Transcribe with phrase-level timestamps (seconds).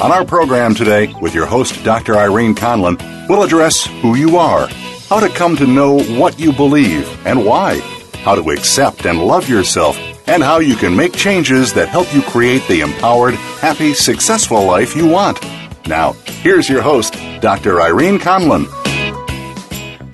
[0.00, 2.16] On our program today, with your host, Dr.
[2.16, 4.66] Irene Conlon, we'll address who you are,
[5.10, 7.80] how to come to know what you believe and why,
[8.24, 12.22] how to accept and love yourself, and how you can make changes that help you
[12.22, 15.38] create the empowered, happy, successful life you want.
[15.86, 17.82] Now, here's your host, Dr.
[17.82, 18.64] Irene Conlon.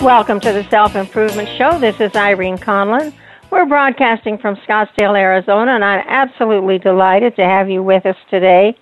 [0.02, 1.78] Welcome to the Self Improvement Show.
[1.78, 3.14] This is Irene Conlon.
[3.52, 8.76] We're broadcasting from Scottsdale, Arizona, and I'm absolutely delighted to have you with us today.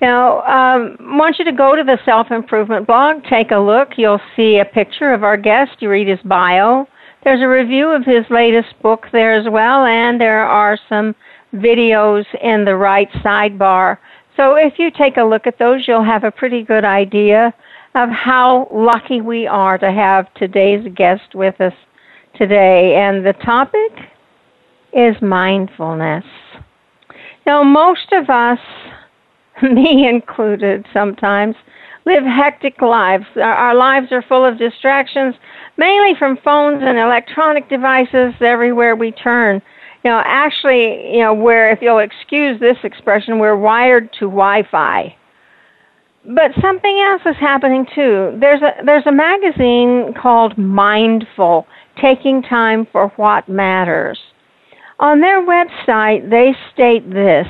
[0.00, 3.90] Now, um, I want you to go to the self improvement blog, take a look.
[3.96, 5.80] You'll see a picture of our guest.
[5.80, 6.86] You read his bio.
[7.22, 11.14] There's a review of his latest book there as well, and there are some
[11.54, 13.98] videos in the right sidebar.
[14.36, 17.54] So if you take a look at those, you'll have a pretty good idea
[17.94, 21.72] of how lucky we are to have today's guest with us
[22.34, 22.96] today.
[22.96, 23.92] And the topic
[24.92, 26.24] is mindfulness.
[27.46, 28.58] Now, most of us
[29.62, 31.56] me included sometimes,
[32.06, 33.24] live hectic lives.
[33.36, 35.34] Our, our lives are full of distractions,
[35.76, 39.62] mainly from phones and electronic devices everywhere we turn.
[40.04, 45.16] You know, actually, you know, where, if you'll excuse this expression, we're wired to Wi-Fi.
[46.26, 48.36] But something else is happening too.
[48.40, 51.66] There's a there's a magazine called Mindful,
[52.00, 54.18] taking time for what matters.
[55.00, 57.46] On their website, they state this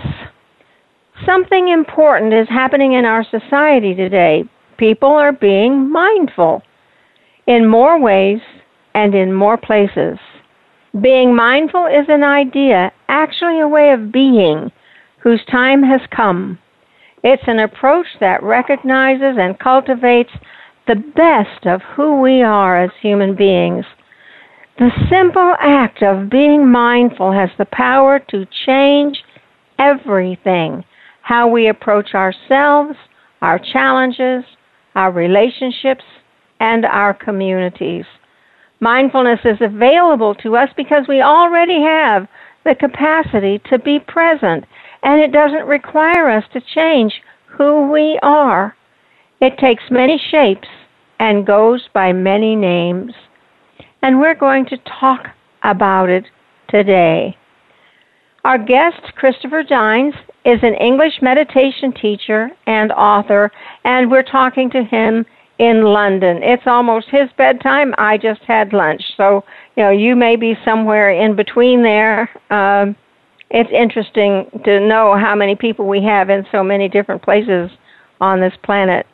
[1.26, 4.44] something important is happening in our society today.
[4.76, 6.62] People are being mindful
[7.46, 8.40] in more ways
[8.94, 10.18] and in more places.
[11.00, 14.70] Being mindful is an idea, actually a way of being,
[15.18, 16.58] whose time has come.
[17.22, 20.32] It's an approach that recognizes and cultivates
[20.86, 23.86] the best of who we are as human beings.
[24.78, 29.24] The simple act of being mindful has the power to change
[29.78, 30.84] everything
[31.24, 32.94] how we approach ourselves,
[33.40, 34.44] our challenges,
[34.94, 36.04] our relationships,
[36.60, 38.04] and our communities.
[38.80, 42.28] Mindfulness is available to us because we already have
[42.66, 44.66] the capacity to be present,
[45.02, 47.14] and it doesn't require us to change
[47.46, 48.76] who we are.
[49.40, 50.68] It takes many shapes
[51.18, 53.14] and goes by many names.
[54.02, 55.28] And we're going to talk
[55.62, 56.24] about it
[56.68, 57.38] today.
[58.44, 60.14] Our guest, Christopher Dines,
[60.44, 63.50] is an English meditation teacher and author,
[63.84, 65.24] and we're talking to him
[65.58, 66.42] in London.
[66.42, 67.94] It's almost his bedtime.
[67.96, 69.44] I just had lunch, so
[69.76, 72.28] you know you may be somewhere in between there.
[72.50, 72.96] Um,
[73.50, 77.70] it's interesting to know how many people we have in so many different places
[78.20, 79.06] on this planet.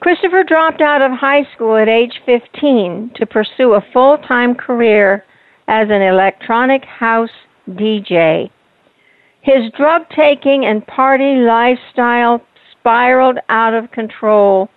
[0.00, 5.24] Christopher dropped out of high school at age 15 to pursue a full time career
[5.68, 7.30] as an electronic house
[7.68, 8.50] DJ.
[9.42, 12.42] His drug taking and party lifestyle
[12.72, 14.68] spiraled out of control,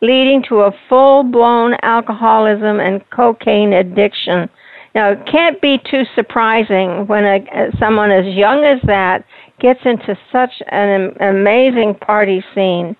[0.00, 4.48] leading to a full blown alcoholism and cocaine addiction.
[4.94, 9.24] Now, it can't be too surprising when a, someone as young as that
[9.60, 12.96] gets into such an amazing party scene.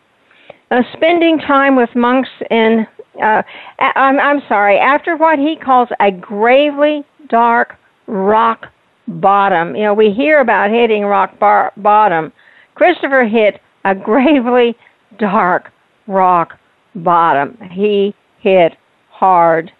[0.70, 2.86] Uh, spending time with monks in,
[3.22, 3.42] uh,
[3.78, 7.74] I'm, I'm sorry, after what he calls a gravely dark
[8.06, 8.66] rock
[9.08, 9.74] bottom.
[9.74, 12.32] You know, we hear about hitting rock bar- bottom.
[12.74, 14.76] Christopher hit a gravely
[15.18, 15.70] dark
[16.06, 16.58] rock
[16.94, 17.58] bottom.
[17.70, 18.76] He hit
[19.10, 19.72] hard.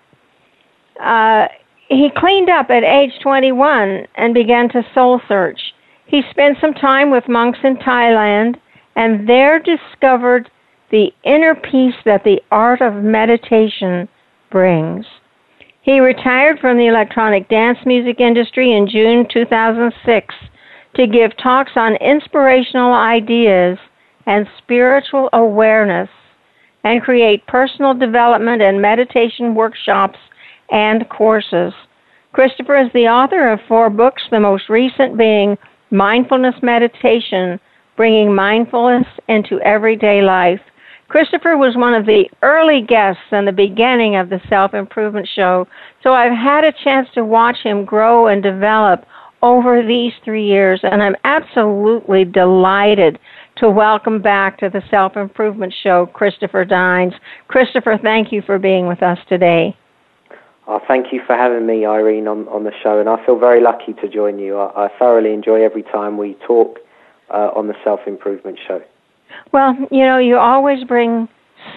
[1.00, 1.48] Uh,
[1.88, 5.60] he cleaned up at age 21 and began to soul search.
[6.06, 8.56] He spent some time with monks in Thailand
[8.96, 10.50] and there discovered
[10.90, 14.08] the inner peace that the art of meditation
[14.50, 15.06] brings.
[15.88, 20.34] He retired from the electronic dance music industry in June 2006
[20.96, 23.78] to give talks on inspirational ideas
[24.26, 26.10] and spiritual awareness
[26.84, 30.18] and create personal development and meditation workshops
[30.70, 31.72] and courses.
[32.34, 35.56] Christopher is the author of four books, the most recent being
[35.90, 37.58] Mindfulness Meditation,
[37.96, 40.60] Bringing Mindfulness into Everyday Life.
[41.08, 45.66] Christopher was one of the early guests in the beginning of the Self Improvement Show,
[46.02, 49.06] so I've had a chance to watch him grow and develop
[49.40, 53.18] over these three years, and I'm absolutely delighted
[53.56, 57.14] to welcome back to the Self Improvement Show Christopher Dines.
[57.48, 59.74] Christopher, thank you for being with us today.
[60.66, 63.62] Oh, thank you for having me, Irene, on, on the show, and I feel very
[63.62, 64.58] lucky to join you.
[64.58, 66.80] I, I thoroughly enjoy every time we talk
[67.30, 68.82] uh, on the Self Improvement Show.
[69.52, 71.28] Well, you know, you always bring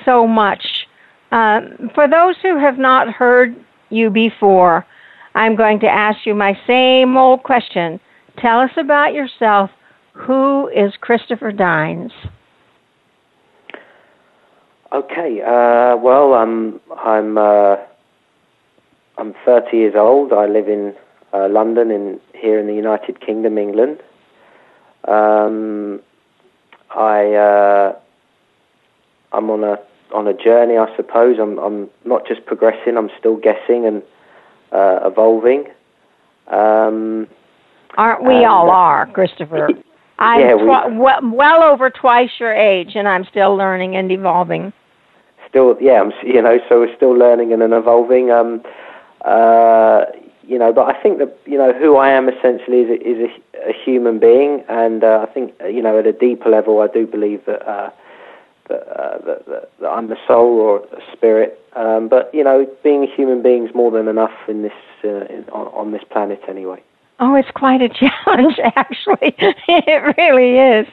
[0.06, 0.66] so much.
[1.32, 3.56] Um, for those who have not heard
[3.90, 4.86] you before,
[5.36, 8.00] I'm going to ask you my same old question.
[8.38, 9.70] Tell us about yourself.
[10.14, 12.12] Who is Christopher Dines?
[14.94, 17.78] Okay, uh, well, I'm I'm uh,
[19.18, 20.34] I'm 30 years old.
[20.34, 20.94] I live in
[21.34, 24.00] uh, London, in here in the United Kingdom, England.
[25.08, 26.02] Um,
[26.96, 28.00] I uh,
[29.32, 29.80] I'm on a
[30.14, 31.38] on a journey, I suppose.
[31.40, 32.98] I'm I'm not just progressing.
[32.98, 34.04] I'm still guessing and
[34.72, 35.66] uh, evolving.
[36.48, 37.28] Um,
[37.98, 39.70] Aren't we all are, Christopher?
[40.20, 44.72] I'm yeah, tw- well, well over twice your age, and I'm still learning and evolving.
[45.50, 48.30] Still, yeah, I'm you know, so we're still learning and evolving.
[48.32, 48.62] Um,
[49.26, 50.06] uh,
[50.52, 53.30] you know, but I think that you know who I am essentially is a, is
[53.56, 56.88] a, a human being, and uh, I think you know at a deeper level, I
[56.88, 57.90] do believe that uh,
[58.68, 61.58] that, uh, that, that, that, I'm a soul or a spirit.
[61.74, 64.74] Um, but you know, being a human being is more than enough in this
[65.06, 66.84] uh, in, on, on this planet anyway.
[67.22, 69.36] Oh, it's quite a challenge, actually.
[69.70, 70.88] it really is.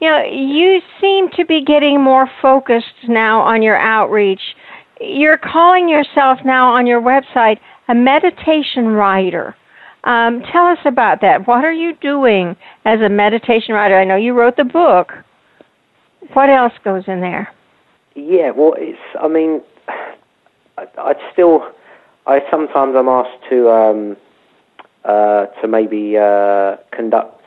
[0.00, 4.54] You know, you seem to be getting more focused now on your outreach.
[5.00, 7.58] You're calling yourself now on your website
[7.88, 9.56] a meditation writer.
[10.04, 11.46] Um, tell us about that.
[11.46, 13.98] What are you doing as a meditation writer?
[13.98, 15.12] I know you wrote the book.
[16.32, 17.52] What else goes in there?
[18.14, 18.98] Yeah, well, it's.
[19.20, 21.62] I mean, I, I still.
[22.26, 24.16] I sometimes I'm asked to um,
[25.04, 27.42] uh, to maybe uh, conduct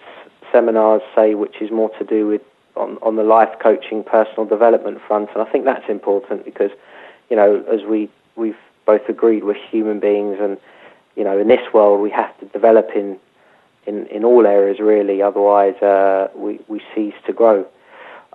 [0.52, 2.42] seminars, say, which is more to do with
[2.76, 6.72] on, on the life coaching, personal development front, and I think that's important because,
[7.34, 10.56] you know, as we we've both agreed we're human beings, and
[11.16, 13.18] you know, in this world we have to develop in
[13.88, 15.20] in, in all areas really.
[15.24, 17.66] Otherwise, uh, we we cease to grow.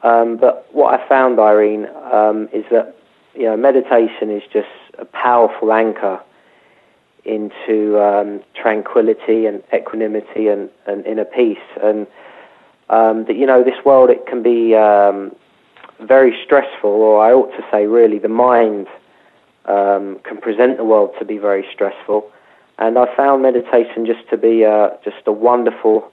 [0.03, 2.97] Um, but what I found, Irene, um, is that
[3.37, 4.67] you know meditation is just
[4.99, 6.21] a powerful anchor
[7.25, 11.69] into um, tranquility and equanimity and, and inner peace.
[11.81, 12.09] And
[12.91, 15.37] um, that you know this world it can be um,
[16.01, 18.87] very stressful, or I ought to say, really, the mind
[19.65, 22.31] um, can present the world to be very stressful.
[22.79, 26.11] And I found meditation just to be uh, just a wonderful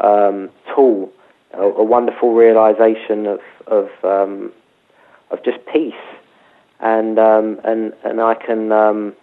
[0.00, 1.12] um, tool,
[1.52, 4.52] a, a, wonderful realization of of, um,
[5.30, 5.92] of just peace,
[6.80, 9.14] and um, and and I can um,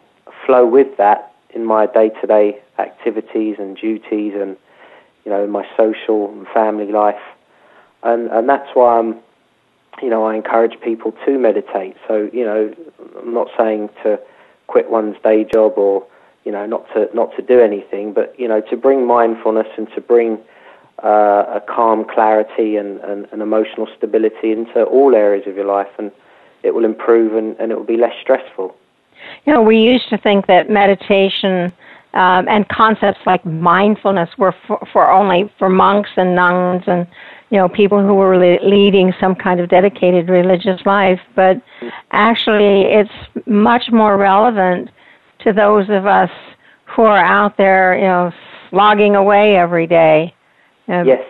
[0.46, 4.56] flow with that in my day-to-day activities and duties, and
[5.26, 7.22] you know, in my social and family life,
[8.04, 9.16] and and that's why I'm
[10.02, 11.96] you know, I encourage people to meditate.
[12.08, 12.74] So, you know,
[13.20, 14.20] I'm not saying to
[14.68, 16.06] quit one's day job or,
[16.46, 19.88] you know, not to not to do anything, but you know, to bring mindfulness and
[19.96, 20.40] to bring
[21.04, 25.88] uh, a calm clarity and, and, and, emotional stability into all areas of your life,
[25.98, 26.12] and
[26.62, 28.76] it will improve and, and it will be less stressful.
[29.46, 31.72] You know, we used to think that meditation
[32.14, 37.08] um, and concepts like mindfulness were for, for only for monks and nuns and
[37.50, 41.62] you know, people who were leading some kind of dedicated religious life, but
[42.12, 43.12] actually it's
[43.48, 44.90] much more relevant
[45.40, 46.30] to those of us
[46.86, 48.32] who are out there, you know,
[48.70, 50.34] slogging away every day.
[50.88, 51.24] Um, yes.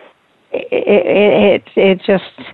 [0.51, 2.49] It, it, it, it just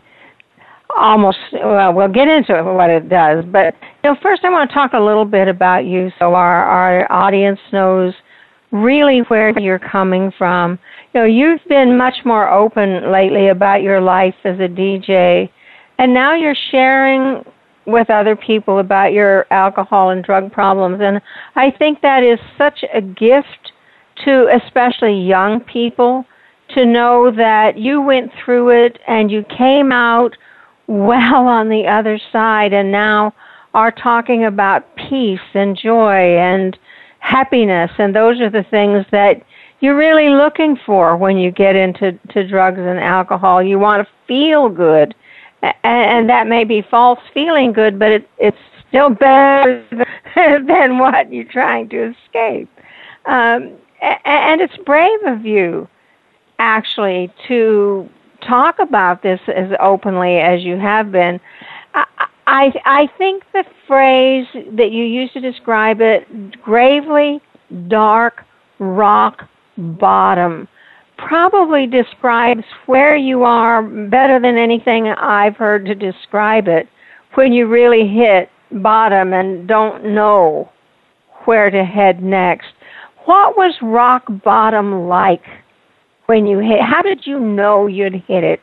[0.96, 4.70] almost, well, we'll get into it, what it does, but, you know, first I want
[4.70, 8.14] to talk a little bit about you so our, our audience knows
[8.72, 10.78] really where you're coming from.
[11.16, 15.50] Know, you've been much more open lately about your life as a DJ,
[15.98, 17.42] and now you're sharing
[17.86, 21.00] with other people about your alcohol and drug problems.
[21.02, 21.22] And
[21.56, 23.72] I think that is such a gift
[24.26, 26.26] to especially young people
[26.74, 30.36] to know that you went through it and you came out
[30.88, 33.34] well on the other side and now
[33.74, 36.78] are talking about peace and joy and
[37.20, 39.42] happiness, and those are the things that
[39.80, 43.62] you're really looking for when you get into to drugs and alcohol.
[43.62, 45.16] You want to feel good,
[45.62, 49.86] and, and that may be false feeling good, but it, it's still better
[50.36, 52.70] than what you're trying to escape.
[53.26, 55.88] Um, and it's brave of you,
[56.60, 58.10] actually, to
[58.42, 61.40] talk about this as openly as you have been.
[62.48, 67.42] I, I think the phrase that you used to describe it, gravely
[67.88, 68.44] dark
[68.78, 70.68] rock bottom,
[71.18, 76.88] probably describes where you are better than anything I've heard to describe it
[77.36, 80.70] when you really hit bottom and don't know
[81.46, 82.68] where to head next.
[83.26, 85.44] What was rock bottom like
[86.28, 86.82] when you hit?
[86.82, 88.62] How did you know you'd hit it?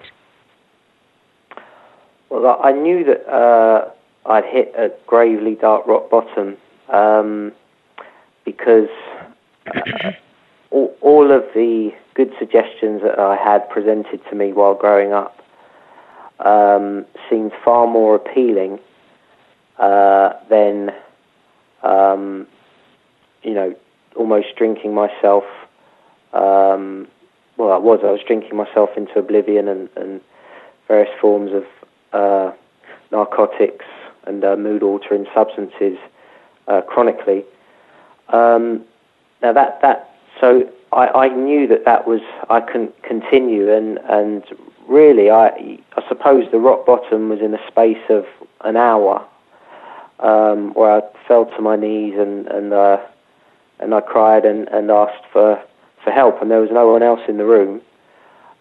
[2.30, 3.90] Well, I knew that uh,
[4.26, 6.56] I'd hit a gravely dark rock bottom
[6.88, 7.52] um,
[8.44, 8.88] because
[10.72, 15.38] all, all of the good suggestions that I had presented to me while growing up
[16.40, 18.80] um, seemed far more appealing
[19.78, 20.90] uh, than,
[21.82, 22.46] um,
[23.42, 23.74] you know,
[24.16, 25.44] almost drinking myself.
[26.32, 27.08] Um,
[27.56, 28.00] well, I was.
[28.02, 30.20] I was drinking myself into oblivion and, and
[30.88, 31.64] various forms of
[32.12, 32.52] uh,
[33.10, 33.84] narcotics
[34.26, 35.98] and uh, mood altering substances
[36.66, 37.44] uh, chronically.
[38.28, 38.84] Um,
[39.42, 40.11] now that that
[40.42, 42.20] so I, I knew that that was
[42.50, 44.44] I couldn't continue and and
[44.88, 48.26] really I I suppose the rock bottom was in a space of
[48.62, 49.24] an hour
[50.18, 52.98] um, where I fell to my knees and and uh,
[53.78, 55.62] and I cried and, and asked for
[56.02, 57.80] for help and there was no one else in the room.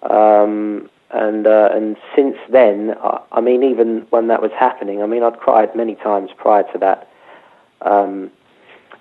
[0.03, 5.07] Um, and uh, and since then, I, I, mean, even when that was happening, I
[5.07, 7.09] mean, I'd cried many times prior to that,
[7.81, 8.31] um,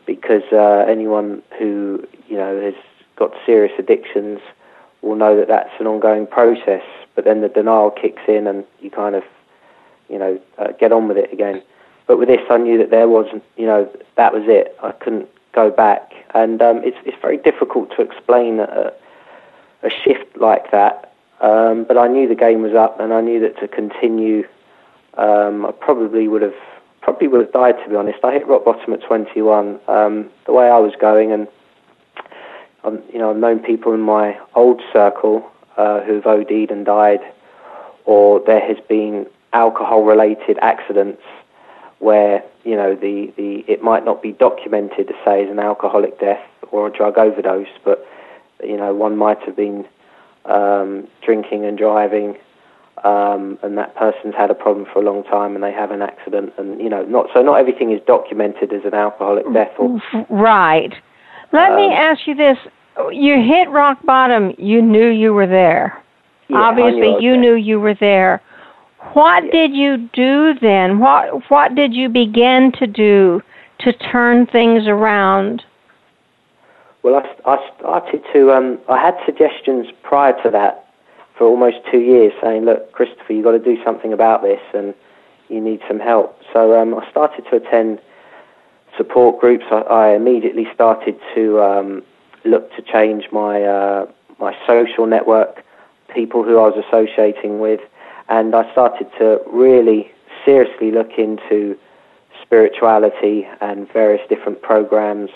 [0.06, 2.74] because uh, anyone who you know has
[3.16, 4.40] got serious addictions
[5.02, 6.82] will know that that's an ongoing process.
[7.14, 9.24] But then the denial kicks in, and you kind of,
[10.08, 11.62] you know, uh, get on with it again.
[12.06, 14.76] But with this, I knew that there wasn't, you know, that was it.
[14.82, 18.92] I couldn't go back, and um, it's it's very difficult to explain a,
[19.82, 23.40] a shift like that um, but I knew the game was up, and I knew
[23.40, 24.46] that to continue,
[25.14, 26.54] um, I probably would have
[27.10, 27.74] probably would have died.
[27.82, 29.80] To be honest, I hit rock bottom at 21.
[29.88, 31.48] Um, the way I was going, and
[32.84, 37.20] um, you know, I've known people in my old circle uh, who've OD'd and died,
[38.04, 41.22] or there has been alcohol-related accidents
[41.98, 46.20] where you know the, the it might not be documented to say as an alcoholic
[46.20, 48.06] death or a drug overdose, but
[48.62, 49.84] you know one might have been
[50.44, 52.36] um, drinking and driving,
[53.04, 56.02] um, and that person's had a problem for a long time, and they have an
[56.02, 59.72] accident, and you know, not so not everything is documented as an alcoholic death.
[59.78, 60.92] Or, right.
[61.52, 62.58] Let um, me ask you this:
[63.12, 64.54] You hit rock bottom.
[64.58, 66.02] You knew you were there.
[66.48, 67.40] Yeah, Obviously, you there.
[67.40, 68.42] knew you were there.
[69.14, 69.50] What yeah.
[69.50, 70.98] did you do then?
[70.98, 73.40] What What did you begin to do
[73.80, 75.64] to turn things around?
[77.02, 78.52] Well, I, I started to.
[78.52, 80.89] Um, I had suggestions prior to that
[81.40, 84.92] for almost two years, saying, "Look, Christopher, you've got to do something about this, and
[85.48, 87.98] you need some help." So um, I started to attend
[88.98, 89.64] support groups.
[89.70, 92.02] I, I immediately started to um,
[92.44, 94.06] look to change my uh,
[94.38, 95.64] my social network,
[96.14, 97.80] people who I was associating with,
[98.28, 100.12] and I started to really
[100.44, 101.78] seriously look into
[102.42, 105.30] spirituality and various different programs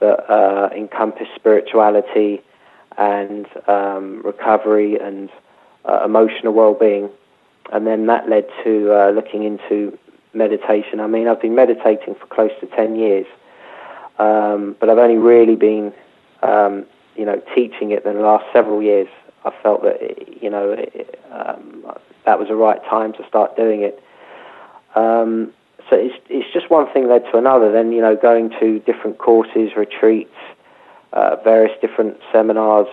[0.00, 2.42] that uh, encompass spirituality
[2.98, 5.30] and um, recovery and
[5.84, 7.10] uh, emotional well-being.
[7.72, 9.96] And then that led to uh, looking into
[10.34, 11.00] meditation.
[11.00, 13.26] I mean, I've been meditating for close to 10 years,
[14.18, 15.92] um, but I've only really been,
[16.42, 19.08] um, you know, teaching it in the last several years.
[19.44, 21.84] I felt that, you know, it, um,
[22.24, 24.02] that was the right time to start doing it.
[24.94, 25.52] Um,
[25.88, 27.72] so it's it's just one thing led to another.
[27.72, 30.34] Then you know, going to different courses, retreats,
[31.12, 32.88] uh, various different seminars,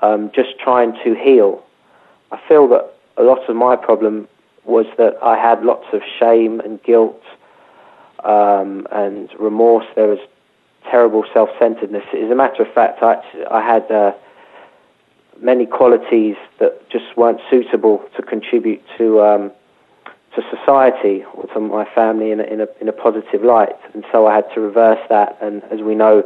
[0.00, 1.62] um, just trying to heal.
[2.30, 4.28] I feel that a lot of my problem
[4.64, 7.20] was that I had lots of shame and guilt
[8.24, 9.86] um, and remorse.
[9.94, 10.20] There was
[10.90, 12.04] terrible self-centeredness.
[12.14, 14.12] As a matter of fact, I, I had uh,
[15.40, 19.52] many qualities that just weren't suitable to contribute to um,
[20.34, 23.76] to society or to my family in a, in a, in a positive light.
[23.92, 25.36] And so I had to reverse that.
[25.42, 26.24] And as we know,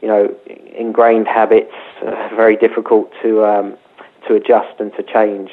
[0.00, 0.34] you know,
[0.76, 1.72] ingrained habits
[2.04, 3.76] are very difficult to um,
[4.26, 5.50] to adjust and to change.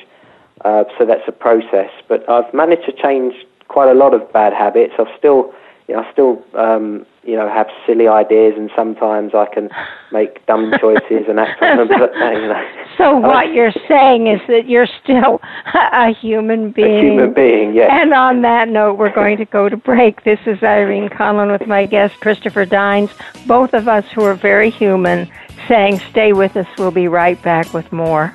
[0.65, 1.91] Uh, so that's a process.
[2.07, 3.35] But I've managed to change
[3.67, 4.93] quite a lot of bad habits.
[4.97, 5.53] I've still,
[5.87, 9.69] you know, I still, um, you know, have silly ideas, and sometimes I can
[10.11, 11.87] make dumb choices and act on them.
[11.89, 12.69] But, you know.
[12.97, 15.41] So what you're saying is that you're still
[15.73, 16.97] a human being.
[16.97, 17.89] A human being, yes.
[17.91, 20.23] And on that note, we're going to go to break.
[20.23, 23.11] This is Irene Conlon with my guest Christopher Dines,
[23.45, 25.29] both of us who are very human,
[25.67, 26.65] saying stay with us.
[26.77, 28.33] We'll be right back with more.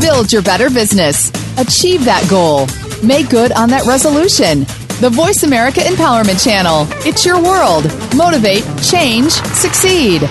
[0.00, 1.30] Build your better business.
[1.58, 2.66] Achieve that goal.
[3.02, 4.60] Make good on that resolution.
[5.00, 6.86] The Voice America Empowerment Channel.
[7.06, 7.84] It's your world.
[8.14, 10.22] Motivate, change, succeed.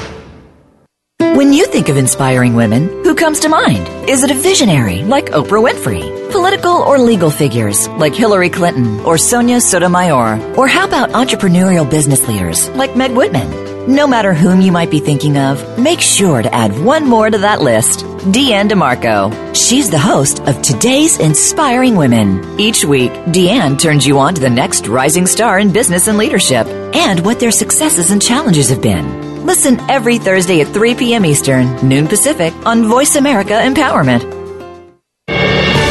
[1.20, 3.88] When you think of inspiring women, who comes to mind?
[4.10, 6.32] Is it a visionary like Oprah Winfrey?
[6.32, 10.56] Political or legal figures like Hillary Clinton or Sonia Sotomayor?
[10.56, 13.69] Or how about entrepreneurial business leaders like Meg Whitman?
[13.90, 17.40] No matter whom you might be thinking of, make sure to add one more to
[17.40, 19.56] that list Deanne DeMarco.
[19.56, 22.60] She's the host of Today's Inspiring Women.
[22.60, 26.68] Each week, Deanne turns you on to the next rising star in business and leadership
[26.68, 29.44] and what their successes and challenges have been.
[29.44, 31.26] Listen every Thursday at 3 p.m.
[31.26, 34.22] Eastern, noon Pacific on Voice America Empowerment.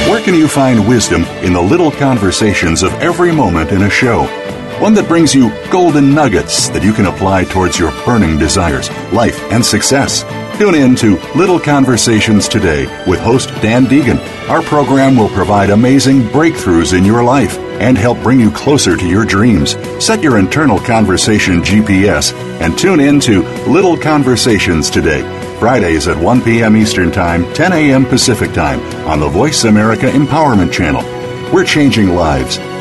[0.09, 4.48] Where can you find wisdom in the little conversations of every moment in a show?
[4.80, 9.42] One that brings you golden nuggets that you can apply towards your burning desires, life,
[9.50, 10.23] and success.
[10.56, 14.20] Tune in to Little Conversations today with host Dan Deegan.
[14.49, 19.08] Our program will provide amazing breakthroughs in your life and help bring you closer to
[19.08, 19.73] your dreams.
[19.99, 25.23] Set your internal conversation GPS and tune in to Little Conversations today.
[25.58, 26.76] Fridays at 1 p.m.
[26.76, 28.06] Eastern Time, 10 a.m.
[28.06, 31.02] Pacific Time on the Voice America Empowerment Channel.
[31.52, 32.58] We're changing lives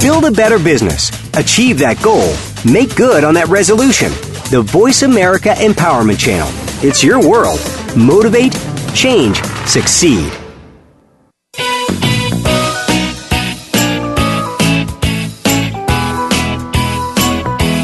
[0.00, 1.10] Build a better business.
[1.34, 2.34] Achieve that goal.
[2.70, 4.10] Make good on that resolution.
[4.50, 6.48] The Voice America Empowerment Channel.
[6.86, 7.58] It's your world.
[7.96, 8.52] Motivate,
[8.94, 10.30] change, succeed.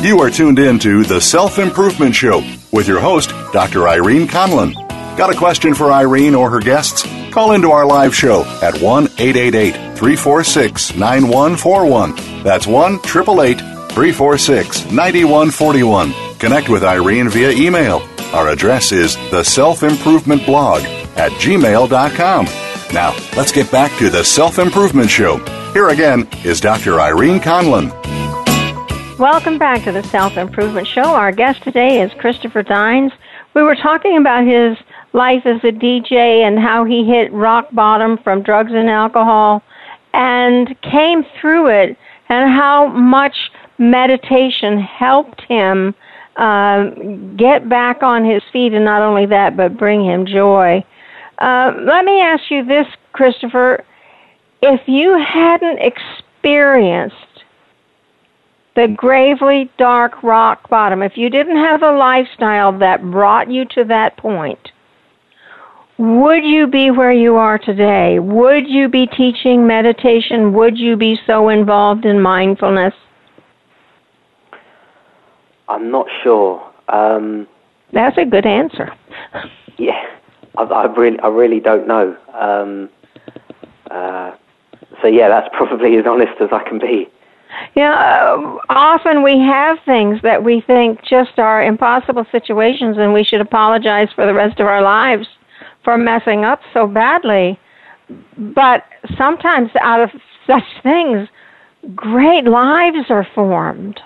[0.04, 3.88] You are tuned in to The Self Improvement Show with your host, Dr.
[3.88, 4.74] Irene Conlon.
[5.16, 7.06] Got a question for Irene or her guests?
[7.32, 12.42] Call into our live show at 1 888 346 9141.
[12.42, 16.12] That's 1 888 346 9141.
[16.38, 18.06] Connect with Irene via email.
[18.34, 20.82] Our address is the self improvement blog
[21.16, 22.44] at gmail.com.
[22.92, 25.38] Now, let's get back to the Self Improvement Show.
[25.72, 27.00] Here again is Dr.
[27.00, 27.88] Irene Conlon.
[29.18, 31.14] Welcome back to the Self Improvement Show.
[31.14, 33.12] Our guest today is Christopher Dines.
[33.54, 34.76] We were talking about his
[35.12, 39.62] life as a DJ and how he hit rock bottom from drugs and alcohol
[40.14, 41.96] and came through it
[42.28, 43.36] and how much
[43.78, 45.94] meditation helped him
[46.36, 46.90] uh,
[47.36, 50.82] get back on his feet and not only that but bring him joy.
[51.38, 53.84] Uh, let me ask you this, Christopher.
[54.62, 57.16] If you hadn't experienced
[58.76, 63.84] the gravely dark rock bottom, if you didn't have a lifestyle that brought you to
[63.84, 64.71] that point,
[66.02, 68.18] would you be where you are today?
[68.18, 70.52] Would you be teaching meditation?
[70.52, 72.92] Would you be so involved in mindfulness?
[75.68, 76.60] I'm not sure.
[76.88, 77.46] Um,
[77.92, 78.92] That's a good answer.
[79.78, 80.04] yeah,
[80.58, 82.16] I, I, really, I really don't know.
[82.34, 82.90] Um,
[83.88, 84.32] uh,
[85.00, 87.08] so yeah, that's probably as honest as I can be.
[87.76, 93.12] You know, uh, often we have things that we think just are impossible situations, and
[93.12, 95.28] we should apologize for the rest of our lives
[95.84, 97.58] for messing up so badly.
[98.36, 98.84] But
[99.16, 100.10] sometimes out of
[100.46, 101.28] such things,
[101.94, 104.00] great lives are formed.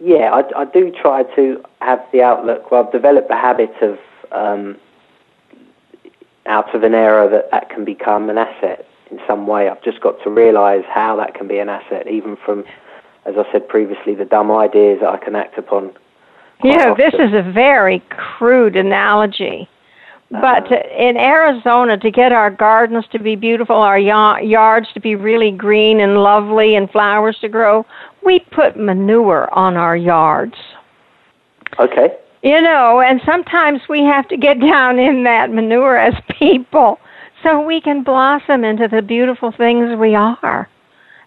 [0.00, 2.70] Yeah, I, I do try to have the outlook.
[2.70, 3.98] Well, I've developed the habit of,
[4.32, 4.76] um,
[6.44, 9.68] out of an error, that that can become an asset in some way.
[9.68, 12.64] I've just got to realise how that can be an asset, even from,
[13.24, 15.92] as I said previously, the dumb ideas that I can act upon.
[16.62, 19.68] Yeah, know, this is a very crude analogy.
[20.30, 25.14] But uh, in Arizona, to get our gardens to be beautiful, our yards to be
[25.14, 27.86] really green and lovely, and flowers to grow,
[28.24, 30.56] we put manure on our yards.
[31.78, 32.16] Okay.
[32.42, 36.98] You know, and sometimes we have to get down in that manure as people
[37.42, 40.68] so we can blossom into the beautiful things we are.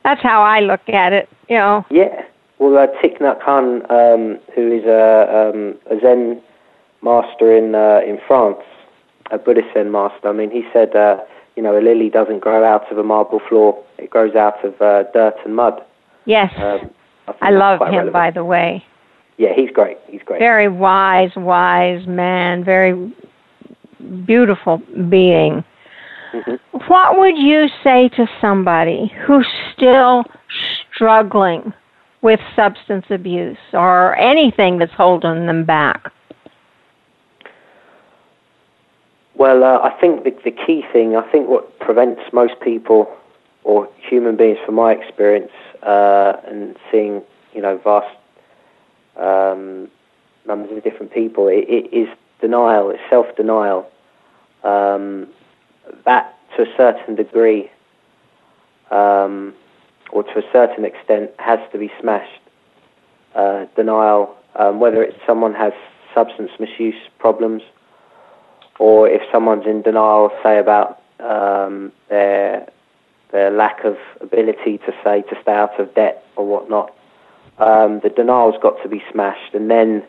[0.04, 1.86] That's how I look at it, you know.
[1.90, 2.24] Yeah.
[2.58, 6.42] well, uh, Thich Nhat Hanh, um, who is a, um, a Zen
[7.02, 8.60] master in uh, in France,
[9.32, 10.30] a Buddhist Zen master.
[10.30, 11.20] I mean, he said, uh,
[11.56, 14.82] you know, a lily doesn't grow out of a marble floor; it grows out of
[14.82, 15.82] uh, dirt and mud.
[16.26, 16.90] Yes, Um,
[17.42, 17.88] I, I love him.
[17.90, 18.14] relevant.
[18.14, 18.84] By the way,
[19.38, 19.98] Yeah, he's great.
[20.08, 20.40] He's great.
[20.40, 23.12] very wise, wise man, very
[24.26, 24.78] beautiful
[25.10, 25.64] being.
[26.34, 26.60] Mhm.
[26.88, 30.26] What would you say to somebody who's still
[30.94, 31.74] struggling
[32.22, 36.12] with substance abuse or anything that's holding them back?
[39.40, 43.10] Well, uh, I think the, the key thing, I think what prevents most people
[43.64, 47.24] or human beings, from my experience, uh, and seeing,
[47.54, 48.18] you know, vast
[49.16, 49.90] um,
[50.46, 52.10] numbers of different people, it, it is
[52.42, 53.90] denial, it's self-denial.
[54.66, 55.28] Um,
[56.04, 57.72] that, to a certain degree,
[58.92, 59.54] um,
[60.12, 62.42] or to a certain extent, has to be smashed.
[63.34, 65.72] Uh, denial, um, whether it's someone has
[66.14, 67.62] substance misuse problems,
[68.80, 72.68] or if someone's in denial, say about um, their
[73.32, 76.92] their lack of ability to say to stay out of debt or whatnot,
[77.60, 80.04] um, the denial's got to be smashed, and then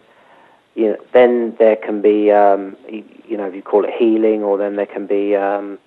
[0.75, 4.57] you know, then there can be um, you know if you call it healing, or
[4.57, 5.79] then there can be um,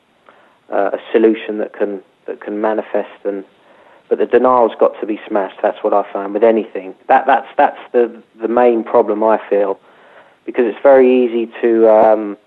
[0.72, 3.44] uh, a solution that can that can manifest and.
[4.10, 5.60] But the denial's got to be smashed.
[5.64, 6.94] That's what I find with anything.
[7.08, 9.80] That that's that's the the main problem I feel,
[10.46, 12.38] because it's very easy to um,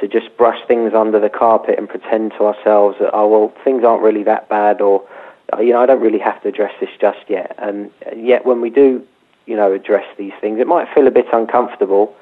[0.00, 3.84] to just brush things under the carpet and pretend to ourselves that oh well things
[3.84, 5.06] aren't really that bad or
[5.52, 7.54] uh, you know I don't really have to address this just yet.
[7.58, 9.04] And yet when we do
[9.46, 12.14] you know address these things it might feel a bit uncomfortable.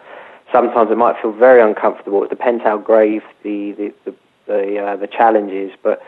[0.52, 2.22] Sometimes it might feel very uncomfortable.
[2.22, 4.14] It depends how grave the the the
[4.46, 5.72] the, uh, the challenge is.
[5.82, 6.02] But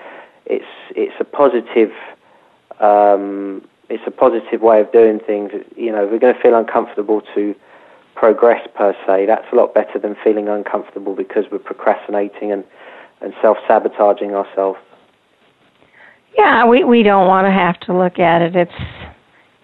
[0.47, 1.93] it's it's a positive
[2.81, 5.53] um, it's a positive way of doing things.
[5.77, 7.55] You know we're going to feel uncomfortable to
[8.19, 12.65] progress per se, that's a lot better than feeling uncomfortable because we're procrastinating and,
[13.21, 14.79] and self sabotaging ourselves.
[16.37, 18.57] Yeah, we we don't want to have to look at it.
[18.57, 18.81] It's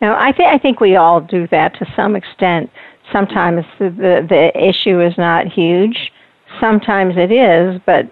[0.00, 2.70] you know, I think I think we all do that to some extent.
[3.12, 6.12] Sometimes the, the the issue is not huge.
[6.60, 8.08] Sometimes it is, but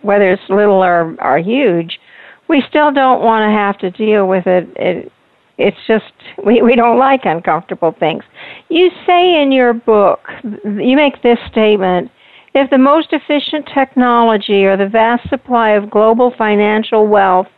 [0.00, 2.00] whether it's little or or huge,
[2.48, 4.68] we still don't want to have to deal with it.
[4.76, 5.12] it
[5.58, 6.12] it's just
[6.44, 8.24] we we don't like uncomfortable things.
[8.68, 10.20] You say in your book,
[10.64, 12.10] you make this statement.
[12.54, 17.48] If the most efficient technology or the vast supply of global financial wealth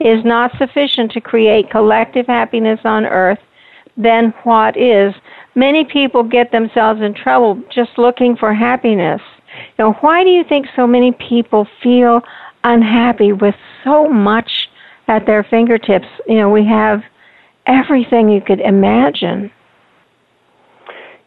[0.00, 3.38] is not sufficient to create collective happiness on earth,
[3.96, 5.14] then what is?
[5.54, 9.20] Many people get themselves in trouble just looking for happiness.
[9.78, 12.22] Now, why do you think so many people feel
[12.64, 14.68] unhappy with so much
[15.08, 16.06] at their fingertips?
[16.26, 17.02] You know, we have
[17.70, 19.50] everything you could imagine.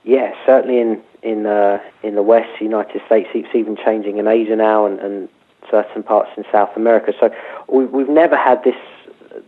[0.04, 4.56] Yeah, certainly in in uh, in the West, United States, it's even changing in Asia
[4.56, 5.30] now, and, and
[5.72, 7.14] certain parts in South America.
[7.20, 7.34] So
[7.68, 8.76] we, we've never had this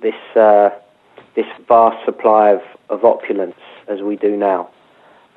[0.02, 0.70] this uh,
[1.36, 3.56] this vast supply of, of opulence
[3.88, 4.70] as we do now.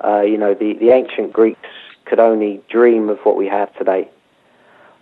[0.03, 1.67] Uh, you know, the, the ancient Greeks
[2.05, 4.09] could only dream of what we have today.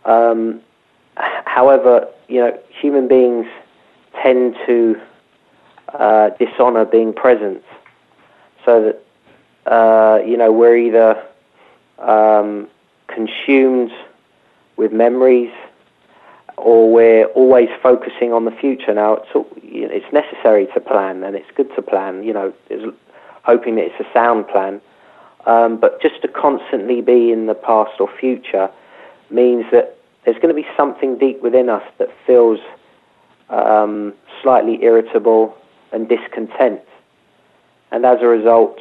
[0.06, 0.62] Um,
[1.16, 3.46] however, you know, human beings
[4.22, 5.00] tend to
[5.94, 7.64] uh, dishonor being present,
[8.66, 8.94] so
[9.66, 11.24] that uh, you know we're either
[12.00, 12.68] um,
[13.08, 13.92] consumed
[14.76, 15.52] with memories
[16.58, 18.94] or we're always focusing on the future.
[18.94, 19.30] Now, it's,
[19.64, 22.24] it's necessary to plan, and it's good to plan.
[22.24, 22.54] You know,
[23.44, 24.82] hoping that it's a sound plan.
[25.46, 28.70] Um, but just to constantly be in the past or future
[29.30, 32.60] means that there's going to be something deep within us that feels
[33.50, 35.56] um, slightly irritable
[35.92, 36.82] and discontent.
[37.92, 38.80] And as a result,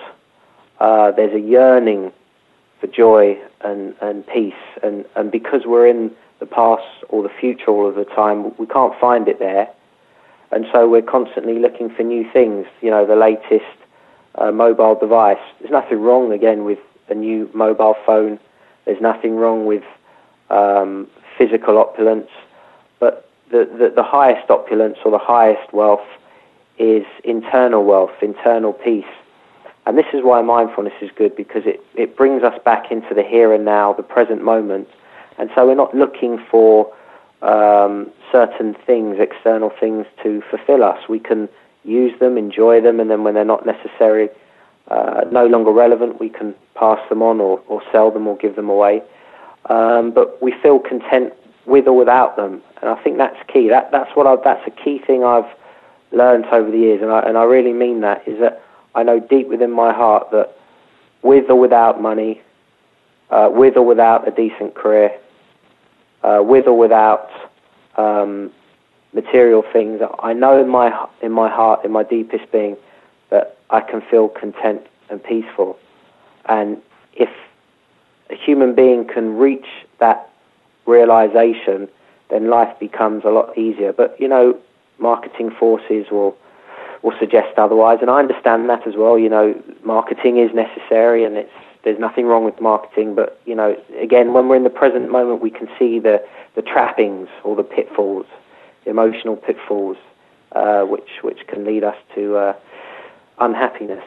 [0.81, 2.13] uh, there's a yearning
[2.81, 4.55] for joy and, and peace.
[4.83, 8.67] And, and because we're in the past or the future all of the time, we
[8.67, 9.69] can't find it there.
[10.51, 13.65] And so we're constantly looking for new things, you know, the latest
[14.37, 15.39] uh, mobile device.
[15.59, 18.39] There's nothing wrong, again, with a new mobile phone.
[18.85, 19.83] There's nothing wrong with
[20.51, 22.29] um, physical opulence.
[23.01, 26.07] But the, the, the highest opulence or the highest wealth
[26.79, 29.05] is internal wealth, internal peace.
[29.87, 33.23] And this is why mindfulness is good because it, it brings us back into the
[33.23, 34.89] here and now, the present moment.
[35.39, 36.93] And so we're not looking for
[37.43, 41.09] um, certain things, external things to fulfill us.
[41.09, 41.49] We can
[41.85, 44.29] use them, enjoy them, and then when they're not necessary,
[44.89, 48.57] uh, no longer relevant, we can pass them on or, or sell them or give
[48.57, 49.03] them away.
[49.69, 51.33] Um, but we feel content
[51.65, 52.63] with or without them.
[52.81, 53.69] And I think that's key.
[53.69, 55.47] That, that's, what I, that's a key thing I've
[56.17, 58.63] learned over the years, and I, and I really mean that, is that
[58.95, 60.57] I know deep within my heart that
[61.23, 62.41] with or without money,
[63.31, 65.11] uh, with or without a decent career,
[66.23, 67.29] uh, with or without
[67.97, 68.53] um,
[69.13, 72.77] material things, I know in my in my heart, in my deepest being,
[73.31, 75.79] that I can feel content and peaceful.
[76.47, 76.81] And
[77.15, 77.31] if
[78.31, 79.67] a human being can reach
[79.99, 80.31] that
[80.87, 81.89] realization,
[82.29, 83.93] then life becomes a lot easier.
[83.93, 84.59] But you know,
[84.99, 86.37] marketing forces will
[87.03, 89.19] will suggest otherwise, and I understand that as well.
[89.19, 91.53] You know, marketing is necessary, and it's
[91.85, 93.15] there's nothing wrong with marketing.
[93.15, 96.23] But you know, again, when we're in the present moment, we can see the
[96.55, 98.27] the trappings or the pitfalls,
[98.85, 99.97] the emotional pitfalls,
[100.53, 102.53] uh, which which can lead us to uh,
[103.39, 104.05] unhappiness.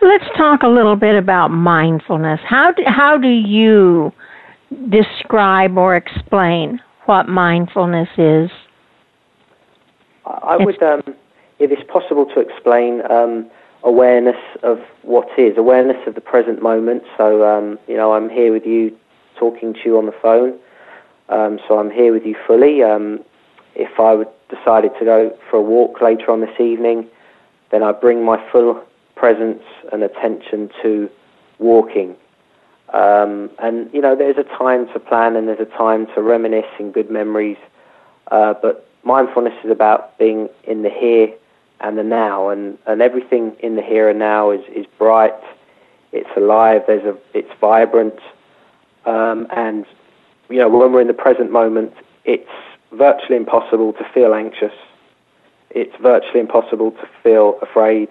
[0.00, 2.40] Let's talk a little bit about mindfulness.
[2.44, 4.12] How do, how do you
[4.90, 8.50] describe or explain what mindfulness is?
[10.26, 11.02] I would, um,
[11.58, 13.50] if it's possible to explain, um,
[13.84, 17.02] awareness of what is, awareness of the present moment.
[17.16, 18.96] So, um, you know, I'm here with you,
[19.36, 20.58] talking to you on the phone.
[21.28, 22.82] Um, so I'm here with you fully.
[22.82, 23.24] Um,
[23.74, 27.08] if I would decided to go for a walk later on this evening,
[27.70, 28.84] then I bring my full
[29.16, 31.08] presence and attention to
[31.58, 32.16] walking.
[32.92, 36.66] Um, and you know, there's a time to plan and there's a time to reminisce
[36.78, 37.56] in good memories.
[38.30, 41.32] Uh, but mindfulness is about being in the here
[41.80, 45.34] and the now, and, and everything in the here and now is, is bright.
[46.12, 46.82] It's alive.
[46.86, 48.18] There's a it's vibrant,
[49.06, 49.86] um, and
[50.48, 52.50] you know when we're in the present moment, it's
[52.92, 54.74] virtually impossible to feel anxious.
[55.70, 58.08] It's virtually impossible to feel afraid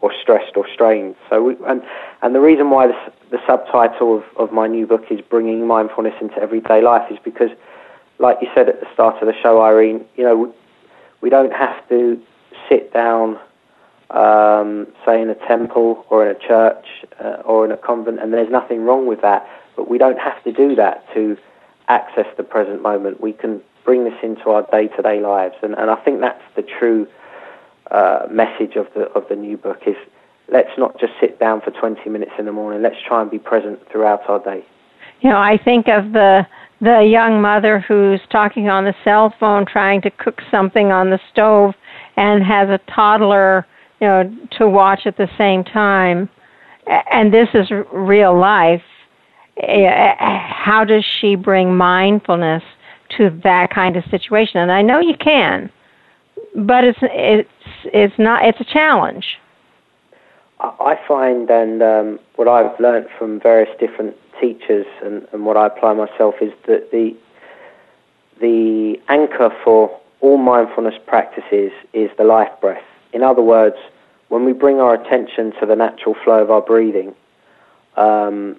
[0.00, 1.14] or stressed or strained.
[1.30, 1.82] So, we, and
[2.22, 2.96] and the reason why this,
[3.30, 7.50] the subtitle of, of my new book is bringing mindfulness into everyday life is because,
[8.22, 10.54] like you said at the start of the show, Irene, you know,
[11.20, 12.22] we, don't have to
[12.68, 13.38] sit down,
[14.10, 16.86] um, say in a temple or in a church
[17.22, 19.46] uh, or in a convent, and there's nothing wrong with that.
[19.76, 21.36] But we don't have to do that to
[21.88, 23.20] access the present moment.
[23.20, 27.08] We can bring this into our day-to-day lives, and, and I think that's the true
[27.90, 29.96] uh, message of the of the new book is
[30.48, 32.82] let's not just sit down for 20 minutes in the morning.
[32.82, 34.64] Let's try and be present throughout our day.
[35.20, 36.46] You know, I think of the
[36.82, 41.20] the young mother who's talking on the cell phone trying to cook something on the
[41.30, 41.74] stove
[42.16, 43.66] and has a toddler,
[44.00, 46.28] you know, to watch at the same time.
[46.86, 48.82] And this is real life.
[49.56, 52.62] How does she bring mindfulness
[53.16, 54.58] to that kind of situation?
[54.58, 55.70] And I know you can
[56.54, 57.48] but it's it's
[57.84, 59.38] it's not it's a challenge.
[60.62, 65.66] I find, and um, what I've learned from various different teachers, and, and what I
[65.66, 67.16] apply myself is that the
[68.40, 72.82] the anchor for all mindfulness practices is the life breath.
[73.12, 73.76] In other words,
[74.28, 77.14] when we bring our attention to the natural flow of our breathing,
[77.96, 78.56] um,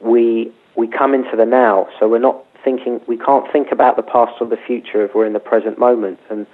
[0.00, 1.88] we we come into the now.
[1.98, 3.00] So we're not thinking.
[3.08, 6.20] We can't think about the past or the future if we're in the present moment.
[6.30, 6.46] And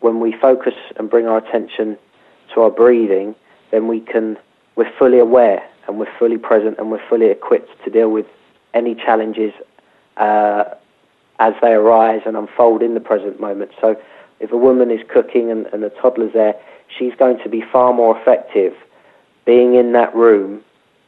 [0.00, 1.96] when we focus and bring our attention
[2.54, 3.34] to our breathing,
[3.70, 4.36] then we can
[4.76, 8.26] we're fully aware and we're fully present and we're fully equipped to deal with
[8.74, 9.52] any challenges
[10.18, 10.64] uh,
[11.38, 13.70] as they arise and unfold in the present moment.
[13.80, 13.96] So,
[14.38, 16.54] if a woman is cooking and, and the toddler's there,
[16.98, 18.74] she's going to be far more effective
[19.46, 20.62] being in that room,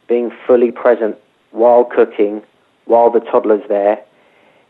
[0.07, 1.15] being fully present
[1.51, 2.41] while cooking,
[2.85, 4.01] while the toddler's there,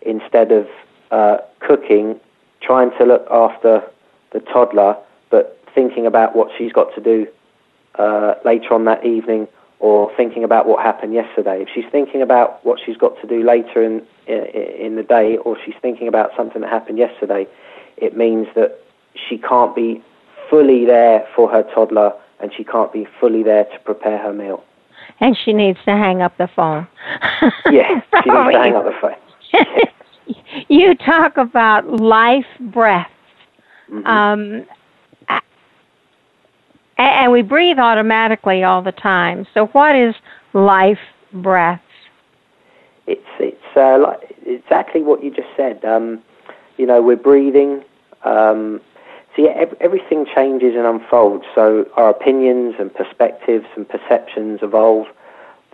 [0.02, 0.67] instead of
[1.12, 2.19] uh, cooking,
[2.62, 3.82] trying to look after
[4.32, 4.97] the toddler,
[5.30, 7.28] but thinking about what she's got to do
[7.95, 9.47] uh, later on that evening
[9.80, 11.62] or thinking about what happened yesterday.
[11.62, 15.38] If she's thinking about what she's got to do later in, in, in the day
[15.38, 17.47] or she's thinking about something that happened yesterday,
[17.97, 18.80] it means that
[19.15, 20.04] she can't be
[20.49, 24.63] fully there for her toddler and she can't be fully there to prepare her meal.
[25.21, 26.88] And she needs to hang up the phone.
[27.71, 29.15] yeah, she needs to hang up the phone.
[30.67, 33.10] you talk about life breath
[33.91, 34.08] Mm-hmm.
[34.08, 34.65] Um,
[37.03, 39.47] and we breathe automatically all the time.
[39.53, 40.15] So, what is
[40.53, 40.99] life
[41.33, 41.81] breath?
[43.07, 45.83] It's it's uh, like exactly what you just said.
[45.85, 46.21] Um,
[46.77, 47.83] you know, we're breathing.
[48.23, 48.81] Um,
[49.35, 51.45] so yeah, ev- everything changes and unfolds.
[51.55, 55.07] So our opinions and perspectives and perceptions evolve.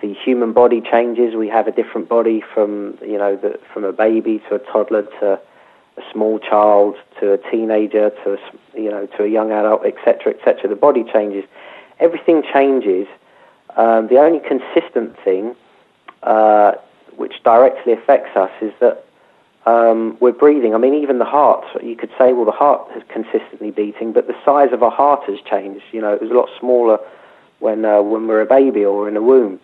[0.02, 1.36] The human body changes.
[1.36, 5.04] We have a different body from you know the, from a baby to a toddler
[5.20, 5.40] to
[5.98, 10.34] a small child to a teenager to a, you know to a young adult, etc.,
[10.34, 10.70] etc.
[10.70, 11.46] The body changes,
[12.00, 13.08] everything changes.
[13.78, 15.56] Um, the only consistent thing
[16.24, 16.74] uh,
[17.18, 19.06] which directly affects us is that
[19.66, 20.76] um, we're breathing.
[20.76, 21.66] I mean, even the heart.
[21.84, 25.24] You could say, well, the heart is consistently beating, but the size of our heart
[25.28, 25.84] has changed.
[25.92, 27.00] You know, it was a lot smaller
[27.60, 29.60] when uh, when we're a baby or in a womb.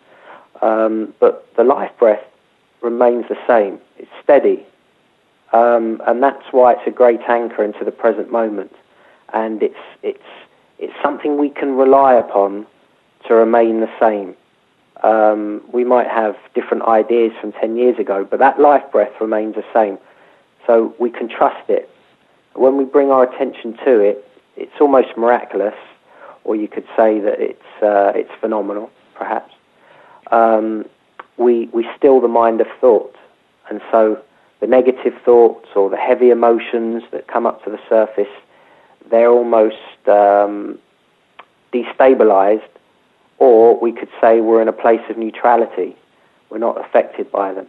[0.61, 2.23] Um, but the life breath
[2.81, 3.79] remains the same.
[3.97, 4.65] It's steady,
[5.53, 8.71] um, and that's why it's a great anchor into the present moment.
[9.33, 10.19] And it's it's
[10.79, 12.65] it's something we can rely upon
[13.27, 14.35] to remain the same.
[15.03, 19.55] Um, we might have different ideas from 10 years ago, but that life breath remains
[19.55, 19.97] the same.
[20.67, 21.89] So we can trust it.
[22.53, 25.75] When we bring our attention to it, it's almost miraculous,
[26.43, 29.53] or you could say that it's, uh, it's phenomenal, perhaps.
[30.31, 30.85] Um,
[31.37, 33.15] we, we still the mind of thought.
[33.69, 34.21] And so
[34.61, 38.31] the negative thoughts or the heavy emotions that come up to the surface,
[39.09, 39.75] they're almost
[40.07, 40.79] um,
[41.73, 42.61] destabilized
[43.41, 45.95] or we could say we're in a place of neutrality.
[46.51, 47.67] We're not affected by them.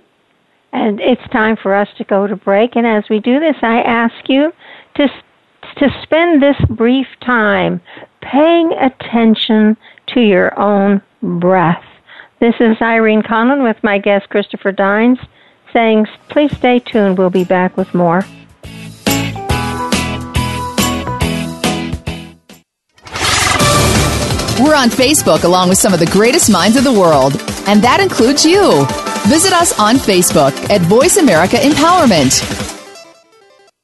[0.72, 2.76] And it's time for us to go to break.
[2.76, 4.52] And as we do this, I ask you
[4.96, 5.08] to,
[5.78, 7.80] to spend this brief time
[8.20, 9.78] paying attention
[10.08, 11.84] to your own breath.
[12.40, 15.18] This is Irene Conlon with my guest Christopher Dines
[15.72, 17.18] saying, please stay tuned.
[17.18, 18.24] We'll be back with more.
[24.60, 27.32] We're on Facebook along with some of the greatest minds of the world,
[27.66, 28.86] and that includes you.
[29.28, 32.71] Visit us on Facebook at Voice America Empowerment.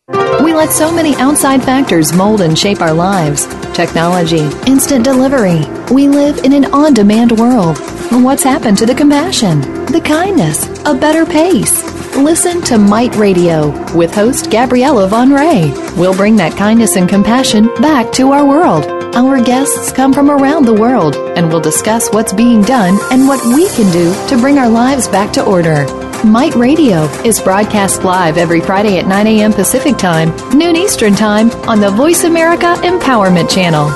[0.08, 5.60] We let so many outside factors mold and shape our lives technology, instant delivery.
[5.92, 7.78] We live in an on demand world.
[8.10, 11.84] What's happened to the compassion, the kindness, a better pace?
[12.16, 15.96] Listen to Might Radio with host Gabriella Van Rij.
[15.96, 18.86] We'll bring that kindness and compassion back to our world.
[19.14, 23.44] Our guests come from around the world and we'll discuss what's being done and what
[23.54, 26.07] we can do to bring our lives back to order.
[26.24, 29.52] Might Radio is broadcast live every Friday at 9 a.m.
[29.52, 33.88] Pacific Time, noon Eastern Time on the Voice America Empowerment Channel.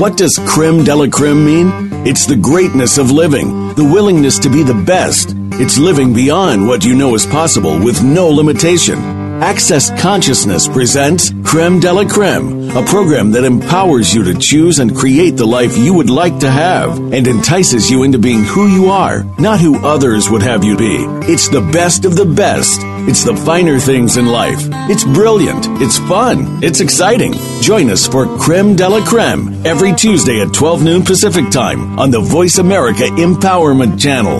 [0.00, 2.06] What does creme de la creme mean?
[2.06, 5.34] It's the greatness of living, the willingness to be the best.
[5.60, 9.13] It's living beyond what you know is possible with no limitation.
[9.42, 14.94] Access Consciousness presents Creme de la Creme, a program that empowers you to choose and
[14.94, 18.90] create the life you would like to have and entices you into being who you
[18.90, 21.04] are, not who others would have you be.
[21.30, 22.80] It's the best of the best.
[23.08, 24.60] It's the finer things in life.
[24.88, 25.66] It's brilliant.
[25.82, 26.62] It's fun.
[26.62, 27.34] It's exciting.
[27.60, 32.10] Join us for Creme de la Creme every Tuesday at 12 noon Pacific Time on
[32.10, 34.38] the Voice America Empowerment Channel.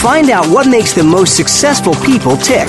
[0.00, 2.68] Find out what makes the most successful people tick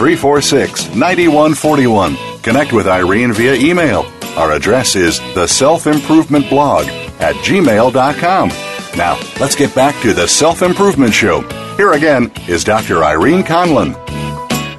[0.00, 2.16] 346 9141.
[2.40, 4.06] Connect with Irene via email.
[4.34, 6.86] Our address is the self improvement blog
[7.20, 8.48] at gmail.com.
[8.96, 11.42] Now, let's get back to the Self Improvement Show.
[11.76, 13.04] Here again is Dr.
[13.04, 13.92] Irene Conlon.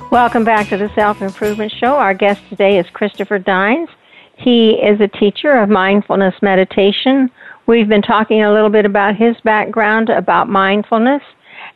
[0.09, 1.97] Welcome back to the Self Improvement Show.
[1.97, 3.89] Our guest today is Christopher Dines.
[4.37, 7.29] He is a teacher of mindfulness meditation.
[7.67, 11.21] We've been talking a little bit about his background about mindfulness.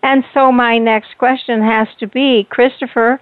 [0.02, 3.22] And so my next question has to be Christopher,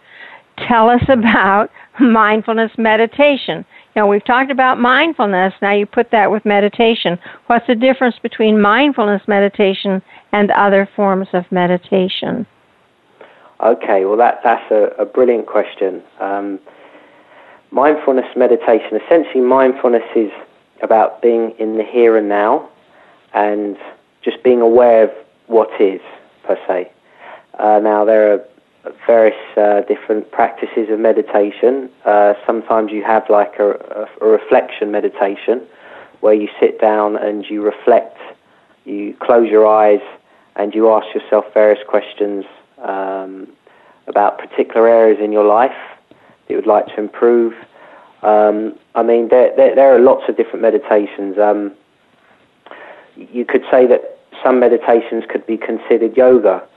[0.57, 3.65] tell us about mindfulness meditation.
[3.95, 5.53] Now, we've talked about mindfulness.
[5.61, 7.19] Now you put that with meditation.
[7.45, 12.47] What's the difference between mindfulness meditation and other forms of meditation?
[13.63, 16.03] Okay, well that that's a, a brilliant question.
[16.19, 16.59] Um,
[17.71, 20.31] mindfulness meditation, essentially, mindfulness is
[20.81, 22.69] about being in the here and now,
[23.33, 23.77] and
[24.21, 25.11] just being aware of
[25.47, 26.01] what is
[26.45, 26.91] per se.
[27.57, 28.45] Uh, now there are
[29.07, 31.89] various uh, different practices of meditation.
[32.05, 35.65] Uh, sometimes you have like a, a, reflection meditation
[36.19, 38.17] where you sit down and you reflect,
[38.85, 40.01] you close your eyes
[40.55, 42.45] and you ask yourself various questions
[42.83, 43.47] um,
[44.07, 45.71] about particular areas in your life
[46.09, 47.53] that you would like to improve.
[48.21, 51.37] Um, I mean, there, there, there, are lots of different meditations.
[51.37, 51.73] Um,
[53.15, 56.67] you could say that some meditations could be considered yoga.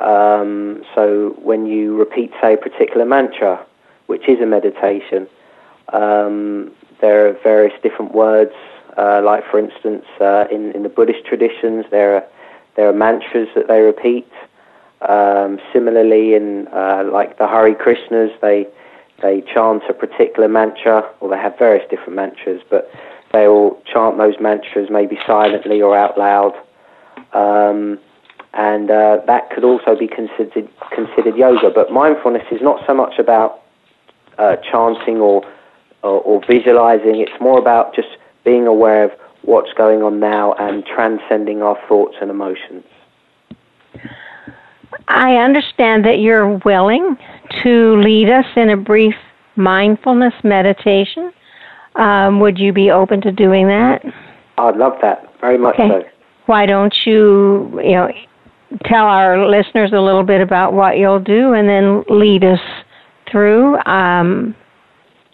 [0.00, 3.64] Um, so when you repeat, say, a particular mantra,
[4.06, 5.26] which is a meditation,
[5.92, 8.54] um, there are various different words.
[8.96, 12.24] Uh, like, for instance, uh, in, in the Buddhist traditions, there are
[12.74, 14.26] there are mantras that they repeat.
[15.06, 18.66] Um, similarly, in uh, like the Hare Krishnas, they
[19.20, 22.62] they chant a particular mantra, or they have various different mantras.
[22.70, 22.90] But
[23.32, 26.54] they will chant those mantras maybe silently or out loud.
[27.32, 27.98] Um,
[28.54, 31.70] and uh, that could also be considered considered yoga.
[31.70, 33.62] But mindfulness is not so much about
[34.38, 35.44] uh, chanting or,
[36.02, 37.20] or, or visualizing.
[37.20, 38.08] It's more about just
[38.44, 42.84] being aware of what's going on now and transcending our thoughts and emotions.
[45.08, 47.16] I understand that you're willing
[47.62, 49.14] to lead us in a brief
[49.56, 51.32] mindfulness meditation.
[51.96, 54.04] Um, would you be open to doing that?
[54.58, 55.88] I'd love that very much okay.
[55.88, 56.08] so.
[56.46, 58.12] Why don't you, you know,
[58.84, 62.60] tell our listeners a little bit about what you'll do and then lead us
[63.30, 63.76] through?
[63.84, 64.54] Um,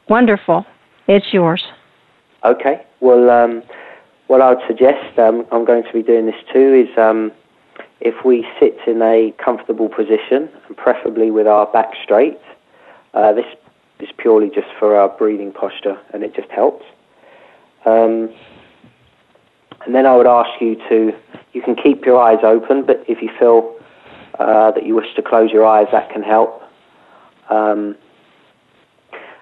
[0.08, 0.64] wonderful.
[1.06, 1.62] It's yours.
[2.44, 2.84] Okay.
[3.00, 3.62] Well, um,
[4.26, 7.32] what I would suggest, um, I'm going to be doing this too, is um,
[8.00, 12.38] if we sit in a comfortable position, and preferably with our back straight,
[13.14, 13.46] uh, this
[14.00, 16.84] is purely just for our breathing posture, and it just helps.
[19.84, 21.14] And then I would ask you to,
[21.52, 23.76] you can keep your eyes open, but if you feel
[24.38, 26.62] uh, that you wish to close your eyes, that can help.
[27.48, 27.96] Um,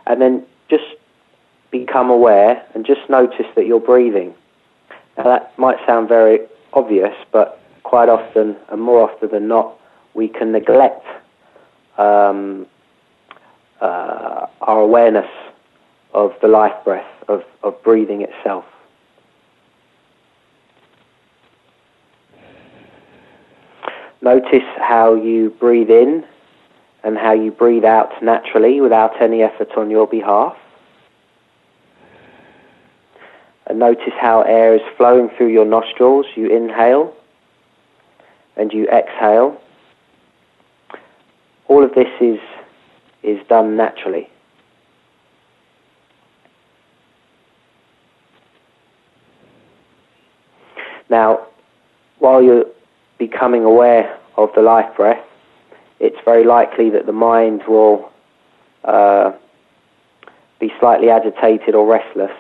[0.07, 0.85] and then just
[1.71, 4.35] become aware and just notice that you're breathing.
[5.17, 6.41] Now that might sound very
[6.73, 9.79] obvious, but quite often, and more often than not,
[10.15, 11.05] we can neglect
[11.99, 12.67] um,
[13.81, 15.31] uh, our awareness
[16.15, 18.65] of the life breath, of, of breathing itself.
[24.27, 26.25] Notice how you breathe in
[27.05, 30.57] and how you breathe out naturally without any effort on your behalf.
[33.69, 36.27] And notice how air is flowing through your nostrils.
[36.35, 37.15] You inhale
[38.57, 39.61] and you exhale.
[41.69, 42.41] All of this is,
[43.23, 44.29] is done naturally.
[51.09, 51.47] Now,
[52.19, 52.65] while you're
[53.19, 55.25] becoming aware of the life breath,
[55.99, 58.11] it's very likely that the mind will
[58.85, 59.33] uh,
[60.61, 62.37] be slightly agitated or restless,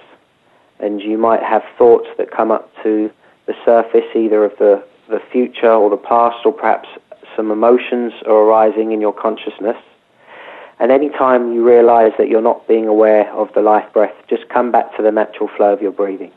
[0.78, 3.10] and you might have thoughts that come up to
[3.46, 6.88] the surface either of the the future or the past, or perhaps
[7.36, 9.76] some emotions are arising in your consciousness.
[10.78, 14.48] And any time you realize that you're not being aware of the life breath, just
[14.48, 16.32] come back to the natural flow of your breathing.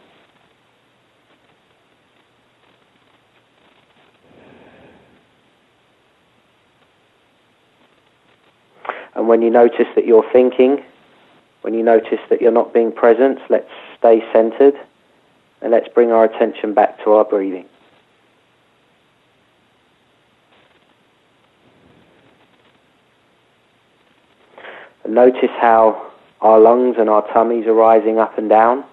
[9.15, 10.83] And when you notice that you're thinking,
[11.61, 13.69] when you notice that you're not being present, let's
[13.99, 14.73] stay centered
[15.61, 17.65] and let's bring our attention back to our breathing.
[25.07, 26.11] Notice how
[26.41, 28.83] our lungs and our tummies are rising up and down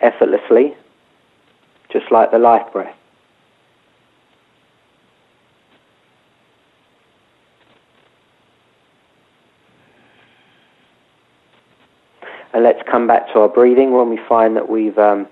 [0.00, 0.74] effortlessly,
[1.90, 2.96] just like the life breath.
[12.54, 15.26] And let's come back to our breathing when we find that we've um,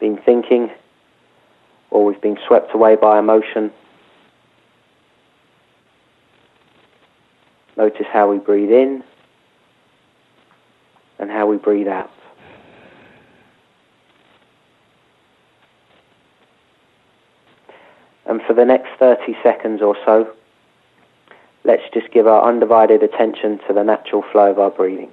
[0.00, 0.70] been thinking
[1.90, 3.70] or we've been swept away by emotion
[7.76, 9.02] Notice how we breathe in
[11.18, 12.10] and how we breathe out.
[18.26, 20.32] And for the next 30 seconds or so,
[21.64, 25.10] let's just give our undivided attention to the natural flow of our breathing.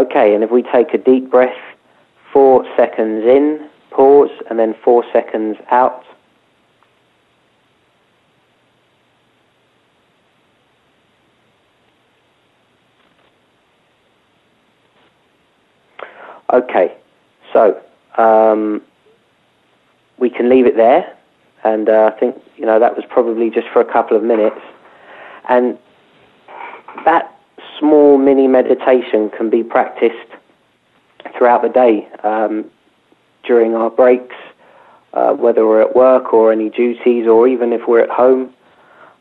[0.00, 1.54] Okay, and if we take a deep breath,
[2.32, 6.04] four seconds in, pause, and then four seconds out.
[16.50, 16.96] Okay,
[17.52, 17.78] so
[18.16, 18.80] um,
[20.18, 21.14] we can leave it there,
[21.62, 24.60] and uh, I think you know that was probably just for a couple of minutes,
[25.50, 25.78] and
[27.04, 27.36] that
[27.80, 30.30] small mini meditation can be practiced
[31.36, 32.70] throughout the day um,
[33.44, 34.36] during our breaks,
[35.14, 38.54] uh, whether we're at work or any duties, or even if we're at home.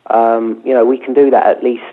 [0.08, 1.84] Um, you know, we can do that at least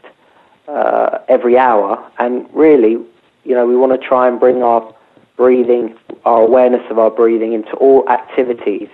[0.68, 2.98] uh, every hour, and really,
[3.44, 4.94] you know, we want to try and bring our
[5.36, 8.88] breathing, our awareness of our breathing into all activities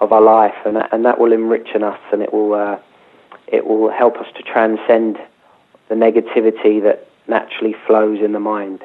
[0.00, 2.78] of our life, and that, and that will enrich us, and it will uh,
[3.46, 5.18] it will help us to transcend
[5.92, 8.82] the negativity that naturally flows in the mind.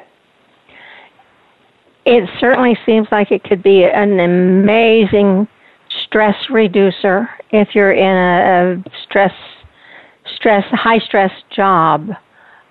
[2.04, 5.48] It certainly seems like it could be an amazing
[6.04, 9.32] stress reducer if you're in a, stress
[10.36, 12.10] stress high stress job.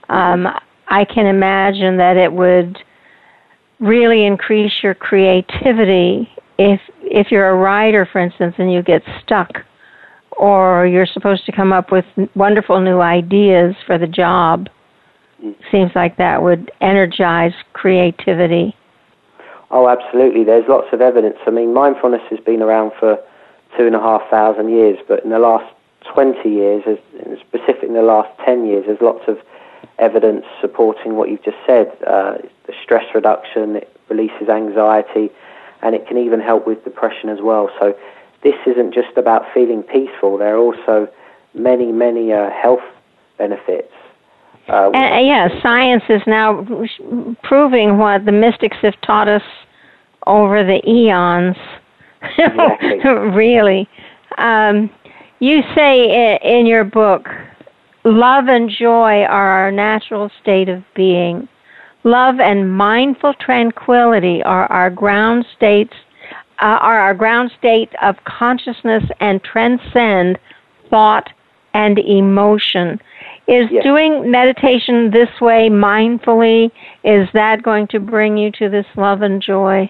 [0.09, 0.47] Um,
[0.87, 2.77] I can imagine that it would
[3.79, 9.63] really increase your creativity if if you're a writer, for instance, and you get stuck,
[10.37, 14.67] or you're supposed to come up with wonderful new ideas for the job.
[15.71, 18.75] Seems like that would energize creativity.
[19.69, 20.43] Oh, absolutely.
[20.43, 21.37] There's lots of evidence.
[21.45, 23.17] I mean, mindfulness has been around for
[23.77, 25.71] two and a half thousand years, but in the last
[26.13, 26.83] 20 years,
[27.41, 29.37] specifically in the last 10 years, there's lots of
[29.99, 31.91] evidence supporting what you've just said.
[32.05, 35.29] Uh, the stress reduction, it releases anxiety,
[35.81, 37.69] and it can even help with depression as well.
[37.79, 37.95] So
[38.43, 40.37] this isn't just about feeling peaceful.
[40.37, 41.07] There are also
[41.53, 42.81] many, many uh, health
[43.37, 43.91] benefits.
[44.67, 46.65] Uh, and, yeah, science is now
[47.43, 49.43] proving what the mystics have taught us
[50.25, 51.55] over the eons.
[52.37, 52.99] Exactly.
[53.33, 53.87] really.
[54.37, 54.89] Um,
[55.39, 57.27] you say in your book,
[58.03, 61.47] love and joy are our natural state of being.
[62.03, 65.93] Love and mindful tranquility are our ground states,
[66.59, 70.39] uh, are our ground state of consciousness and transcend
[70.89, 71.31] thought
[71.73, 72.99] and emotion.
[73.47, 73.83] Is yes.
[73.83, 76.71] doing meditation this way mindfully,
[77.03, 79.89] is that going to bring you to this love and joy?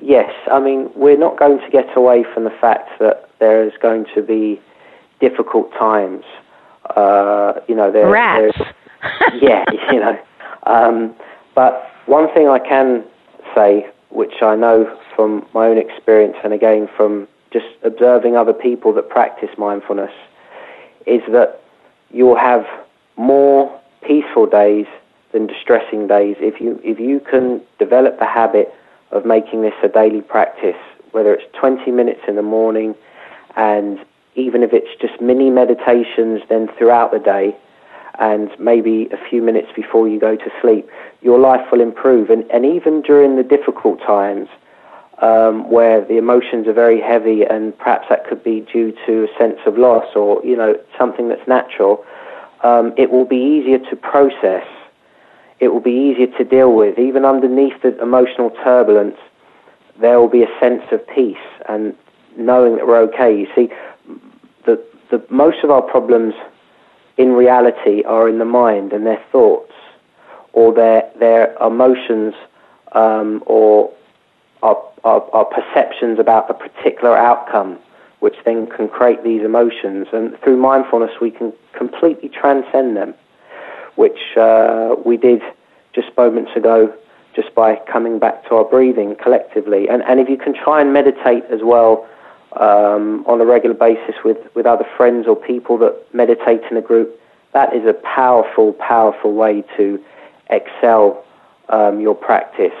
[0.00, 3.72] Yes, I mean, we're not going to get away from the fact that there is
[3.82, 4.60] going to be
[5.20, 6.24] difficult times.
[6.96, 8.56] Uh, you know, there, Rats.
[9.42, 10.18] yeah, you know.
[10.64, 11.14] Um,
[11.54, 13.04] but one thing I can
[13.54, 18.90] say, which I know from my own experience and again from just observing other people
[18.94, 20.12] that practice mindfulness,
[21.06, 21.60] is that
[22.10, 22.64] you'll have
[23.18, 24.86] more peaceful days
[25.32, 28.72] than distressing days if you if you can develop the habit
[29.10, 32.94] of making this a daily practice, whether it's 20 minutes in the morning
[33.56, 33.98] and
[34.36, 37.54] even if it's just mini meditations then throughout the day
[38.18, 40.88] and maybe a few minutes before you go to sleep,
[41.20, 42.30] your life will improve.
[42.30, 44.48] And, and even during the difficult times
[45.20, 49.38] um, where the emotions are very heavy and perhaps that could be due to a
[49.38, 52.04] sense of loss or, you know, something that's natural,
[52.62, 54.66] um, it will be easier to process
[55.60, 56.98] it will be easier to deal with.
[56.98, 59.18] Even underneath the emotional turbulence,
[60.00, 61.36] there will be a sense of peace
[61.68, 61.94] and
[62.36, 63.38] knowing that we're okay.
[63.38, 63.70] You see,
[64.64, 66.34] the, the, most of our problems
[67.18, 69.72] in reality are in the mind and their thoughts
[70.54, 72.34] or their, their emotions
[72.92, 73.92] um, or
[74.62, 77.78] our, our, our perceptions about a particular outcome,
[78.20, 80.08] which then can create these emotions.
[80.12, 83.14] And through mindfulness, we can completely transcend them
[84.00, 85.42] which uh, we did
[85.92, 86.90] just moments ago,
[87.34, 89.88] just by coming back to our breathing collectively.
[89.88, 92.08] And, and if you can try and meditate as well
[92.58, 96.80] um, on a regular basis with, with other friends or people that meditate in a
[96.80, 97.20] group,
[97.52, 100.02] that is a powerful, powerful way to
[100.48, 101.22] excel
[101.68, 102.72] um, your practice.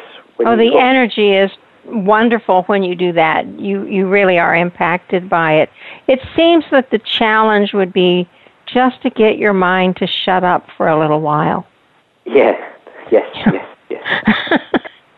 [0.48, 1.50] oh, the got- energy is
[1.84, 3.46] wonderful when you do that.
[3.58, 5.70] You you really are impacted by it.
[6.06, 8.28] It seems that the challenge would be
[8.66, 11.66] just to get your mind to shut up for a little while.
[12.24, 12.60] Yes,
[13.10, 14.60] yes, yes, yes.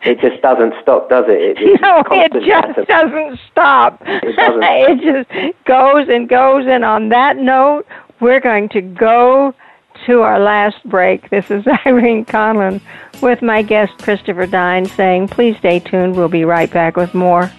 [0.03, 1.57] it just doesn't stop, does it?
[1.59, 4.01] it no, it just doesn't stop.
[4.05, 4.63] It, doesn't.
[4.63, 6.65] it just goes and goes.
[6.67, 7.85] And on that note,
[8.19, 9.53] we're going to go
[10.05, 11.29] to our last break.
[11.29, 12.81] This is Irene Conlon
[13.21, 16.15] with my guest Christopher Dine saying, please stay tuned.
[16.15, 17.51] We'll be right back with more.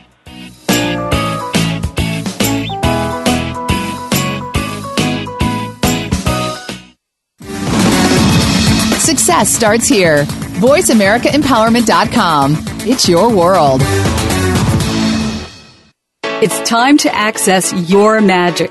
[9.00, 10.24] Success starts here.
[10.60, 12.56] VoiceAmericaEmpowerment.com.
[12.86, 13.80] It's your world.
[16.42, 18.70] It's time to access your magic.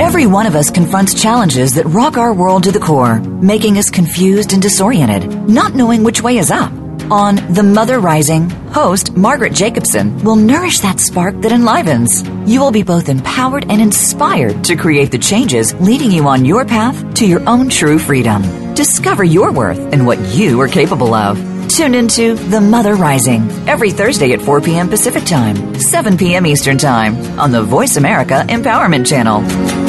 [0.00, 3.90] Every one of us confronts challenges that rock our world to the core, making us
[3.90, 6.70] confused and disoriented, not knowing which way is up.
[7.10, 12.22] On The Mother Rising, host Margaret Jacobson will nourish that spark that enlivens.
[12.46, 16.64] You will be both empowered and inspired to create the changes leading you on your
[16.64, 18.42] path to your own true freedom.
[18.74, 21.38] Discover your worth and what you are capable of.
[21.68, 24.88] Tune into The Mother Rising every Thursday at 4 p.m.
[24.88, 26.46] Pacific Time, 7 p.m.
[26.46, 29.87] Eastern Time on the Voice America Empowerment Channel.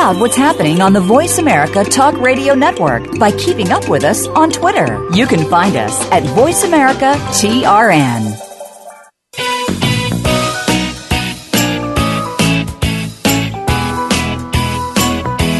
[0.00, 4.26] Out what's happening on the Voice America Talk Radio Network by keeping up with us
[4.28, 5.06] on Twitter.
[5.12, 8.24] You can find us at Voice America TRN.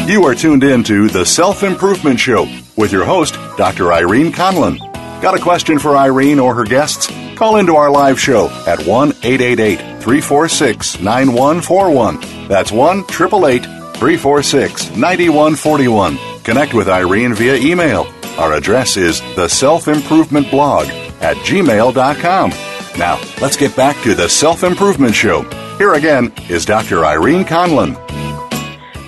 [0.09, 3.93] You are tuned in to The Self Improvement Show with your host, Dr.
[3.93, 4.79] Irene Conlon.
[5.21, 7.13] Got a question for Irene or her guests?
[7.35, 12.47] Call into our live show at 1 888 346 9141.
[12.47, 16.17] That's 1 888 346 9141.
[16.43, 18.07] Connect with Irene via email.
[18.39, 20.87] Our address is the self improvement blog
[21.21, 22.49] at gmail.com.
[22.97, 25.43] Now, let's get back to the Self Improvement Show.
[25.77, 27.05] Here again is Dr.
[27.05, 27.93] Irene Conlon.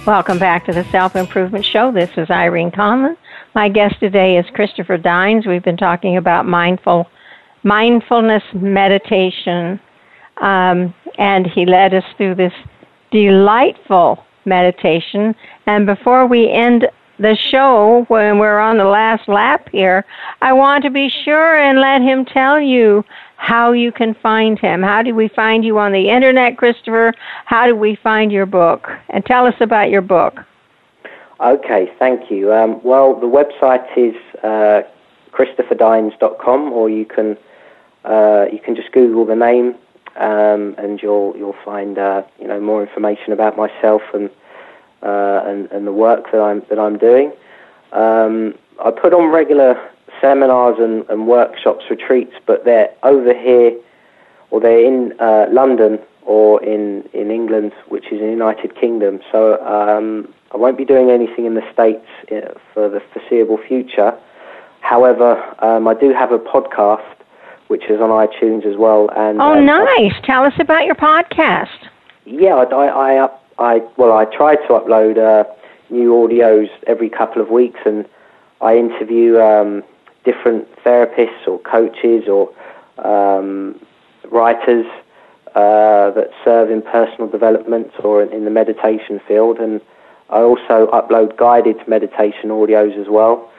[0.06, 1.92] Welcome back to the Self Improvement Show.
[1.92, 3.18] This is Irene Conlon.
[3.56, 5.48] My guest today is Christopher Dines.
[5.48, 7.10] We've been talking about mindful
[7.64, 9.80] mindfulness meditation,
[10.38, 12.54] um, and he led us through this
[13.10, 15.36] delightful meditation.
[15.66, 16.88] And before we end
[17.20, 20.06] the show, when we're on the last lap here,
[20.42, 23.06] I want to be sure and let him tell you
[23.38, 24.82] how you can find him.
[24.82, 27.14] How do we find you on the internet, Christopher?
[27.46, 28.90] How do we find your book?
[29.10, 30.40] And tell us about your book.
[31.40, 32.54] Okay, thank you.
[32.54, 34.84] Um, well, the website is uh,
[35.32, 37.38] christopherdines.com, or you can
[38.06, 39.76] uh, you can just Google the name
[40.16, 44.30] um, and you'll you'll find uh, you know more information about myself and
[45.02, 47.32] uh, and, and the work that I'm that I'm doing.
[47.92, 49.76] Um, I put on regular
[50.22, 53.76] seminars and, and workshops, retreats, but they're over here
[54.50, 59.20] or they're in uh, London or in, in England, which is in the United Kingdom.
[59.32, 64.18] So um, I won't be doing anything in the States uh, for the foreseeable future.
[64.82, 67.16] However, um, I do have a podcast
[67.74, 69.10] which is on iTunes as well.
[69.18, 70.14] And oh, um, nice!
[70.24, 71.90] Tell us about your podcast.
[72.24, 75.52] Yeah, I, I, I, I well, I try to upload uh,
[75.90, 78.08] new audios every couple of weeks, and
[78.62, 79.84] I interview um,
[80.24, 82.54] different therapists or coaches or
[83.04, 83.82] um,
[84.32, 84.86] writers
[85.56, 89.82] uh, that serve in personal development or in, in the meditation field, and
[90.30, 93.50] I also upload guided meditation audios as well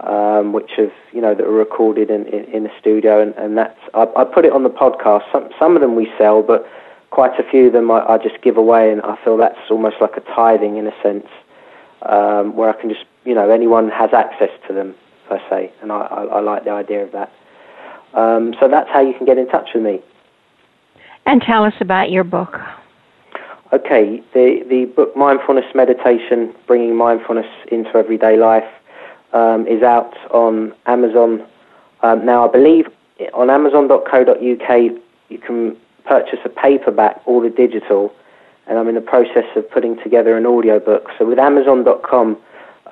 [0.00, 3.56] um, which have you know that are recorded in in, in the studio, and, and
[3.56, 5.30] that's I, I, put it on the podcast.
[5.32, 6.66] Some some of them we sell, but
[7.10, 9.96] quite a few of them I, I just give away, and I feel that's almost
[10.00, 11.26] like a tithing in a sense,
[12.02, 14.94] um, where I can just you know anyone has access to them
[15.28, 17.32] per se, and I, I, I like the idea of that.
[18.14, 20.00] Um, so that's how you can get in touch with me.
[21.26, 22.60] And tell us about your book.
[23.72, 28.68] Okay, the the book Mindfulness Meditation: Bringing Mindfulness into Everyday Life
[29.34, 31.46] um, is out on Amazon.
[32.02, 32.86] Um, now, I believe
[33.34, 38.14] on Amazon.co.uk you can purchase a paperback or the digital,
[38.66, 41.08] and I'm in the process of putting together an audiobook.
[41.18, 42.38] So with Amazon.com,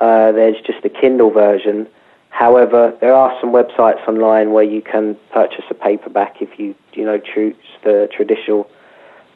[0.00, 1.86] uh, there's just a Kindle version.
[2.30, 7.04] However, there are some websites online where you can purchase a paperback if you you
[7.04, 8.68] know choose the traditional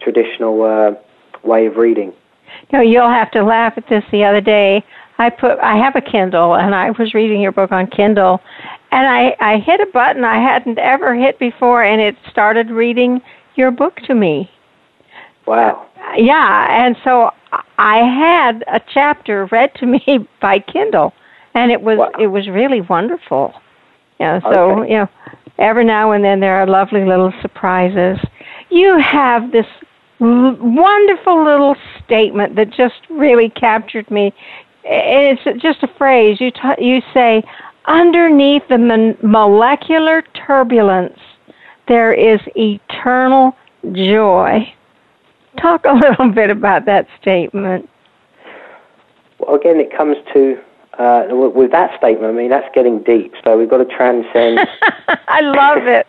[0.00, 0.92] traditional uh,
[1.46, 2.12] way of reading.
[2.72, 4.04] No, you'll have to laugh at this.
[4.10, 4.82] The other day,
[5.18, 8.40] I put I have a Kindle and I was reading your book on Kindle
[8.92, 13.20] and I I hit a button I hadn't ever hit before and it started reading
[13.54, 14.50] your book to me.
[15.46, 15.86] Wow.
[16.16, 17.30] Yeah, and so
[17.78, 21.14] I had a chapter read to me by Kindle
[21.54, 22.12] and it was wow.
[22.18, 23.54] it was really wonderful.
[24.20, 24.92] Yeah, so okay.
[24.92, 25.08] you know,
[25.58, 28.18] every now and then there are lovely little surprises.
[28.70, 29.66] You have this
[30.18, 34.32] wonderful little statement that just really captured me
[34.88, 36.40] it's just a phrase.
[36.40, 37.42] You t- you say
[37.86, 41.18] underneath the mon- molecular turbulence
[41.88, 43.56] there is eternal
[43.92, 44.72] joy.
[45.60, 47.88] Talk a little bit about that statement.
[49.38, 50.58] Well, again, it comes to
[50.98, 52.32] uh, with that statement.
[52.32, 53.34] I mean, that's getting deep.
[53.44, 54.60] So we've got to transcend.
[55.28, 56.06] I love it.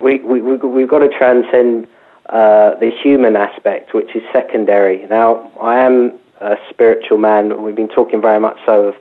[0.00, 1.86] we, we, we, we've got to transcend
[2.30, 5.06] uh, the human aspect, which is secondary.
[5.06, 7.62] Now, I am a spiritual man.
[7.62, 8.96] We've been talking very much so of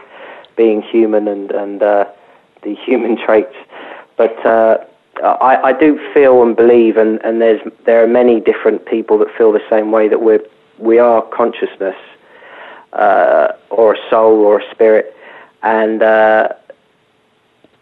[0.56, 2.06] being human and and uh,
[2.64, 3.56] the human traits,
[4.18, 4.78] but uh,
[5.22, 9.28] I, I do feel and believe, and, and there's there are many different people that
[9.38, 10.41] feel the same way that we're
[10.80, 11.96] we are consciousness,
[12.94, 15.16] uh, or a soul, or a spirit,
[15.62, 16.50] and uh,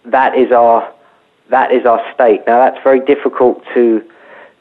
[0.05, 0.93] that is our
[1.49, 2.41] that is our state.
[2.47, 4.03] Now that's very difficult to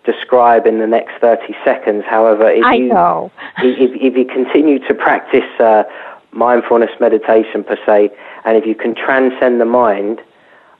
[0.04, 2.04] describe in the next 30 seconds.
[2.06, 3.30] However, if I you know.
[3.58, 5.84] if, if you continue to practice uh,
[6.32, 8.10] mindfulness meditation per se,
[8.44, 10.20] and if you can transcend the mind,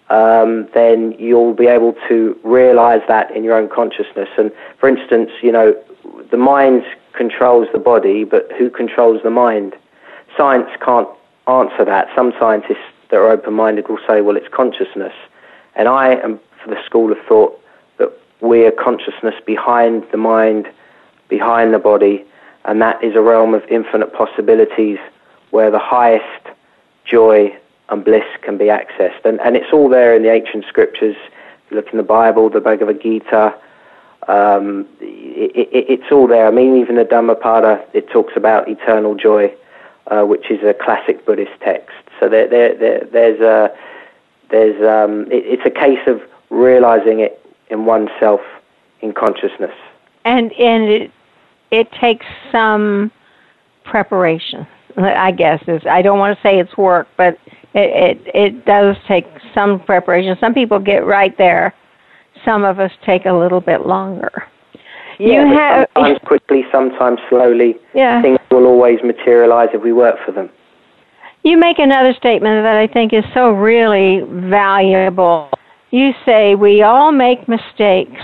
[0.08, 4.28] um, then you'll be able to realize that in your own consciousness.
[4.36, 5.76] And for instance, you know,
[6.30, 9.74] the mind controls the body, but who controls the mind?
[10.36, 11.08] Science can't
[11.46, 12.08] answer that.
[12.16, 15.14] Some scientists that are open-minded will say, well, it's consciousness.
[15.74, 17.60] And I am for the school of thought
[18.40, 20.68] that we are consciousness behind the mind,
[21.28, 22.24] behind the body,
[22.64, 24.98] and that is a realm of infinite possibilities
[25.50, 26.46] where the highest
[27.04, 27.56] joy
[27.88, 29.24] and bliss can be accessed.
[29.24, 31.16] And, and it's all there in the ancient scriptures.
[31.64, 33.54] If you look in the Bible, the Bhagavad Gita,
[34.28, 36.46] um, it, it, it's all there.
[36.46, 39.52] I mean, even the Dhammapada, it talks about eternal joy,
[40.06, 41.96] uh, which is a classic Buddhist text.
[42.20, 43.76] So there, there, there there's a,
[44.50, 47.38] there's, um, it, it's a case of realizing it
[47.70, 48.40] in oneself
[49.00, 49.74] in consciousness.
[50.24, 51.10] And and it
[51.70, 53.10] it takes some
[53.84, 54.66] preparation.
[54.96, 57.38] I guess is I don't want to say it's work, but
[57.74, 60.36] it, it it does take some preparation.
[60.40, 61.74] Some people get right there.
[62.44, 64.46] Some of us take a little bit longer.
[65.18, 67.76] Yeah, you have, sometimes quickly, sometimes slowly.
[67.94, 68.22] Yeah.
[68.22, 70.48] Things will always materialize if we work for them.
[71.42, 75.50] You make another statement that I think is so really valuable.
[75.90, 78.22] You say we all make mistakes.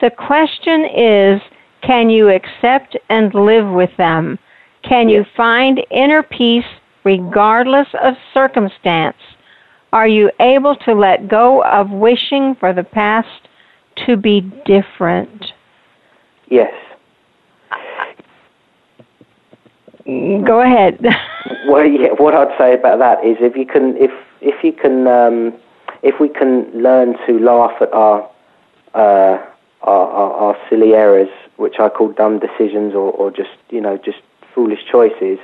[0.00, 1.40] The question is,
[1.82, 4.38] can you accept and live with them?
[4.82, 6.64] Can you find inner peace
[7.04, 9.16] regardless of circumstance?
[9.92, 13.48] Are you able to let go of wishing for the past
[14.06, 15.52] to be different?
[16.48, 16.72] Yes.
[20.04, 21.04] Go ahead.
[21.66, 22.10] well, yeah.
[22.16, 25.52] What I'd say about that is, if you can, if if you can, um,
[26.02, 28.28] if we can learn to laugh at our,
[28.94, 29.38] uh,
[29.82, 33.96] our, our, our silly errors, which I call dumb decisions, or, or just you know
[33.96, 34.18] just
[34.54, 35.38] foolish choices,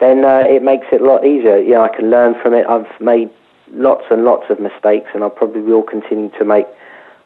[0.00, 1.58] then uh, it makes it a lot easier.
[1.58, 2.66] You know, I can learn from it.
[2.66, 3.30] I've made
[3.70, 6.66] lots and lots of mistakes, and I probably will continue to make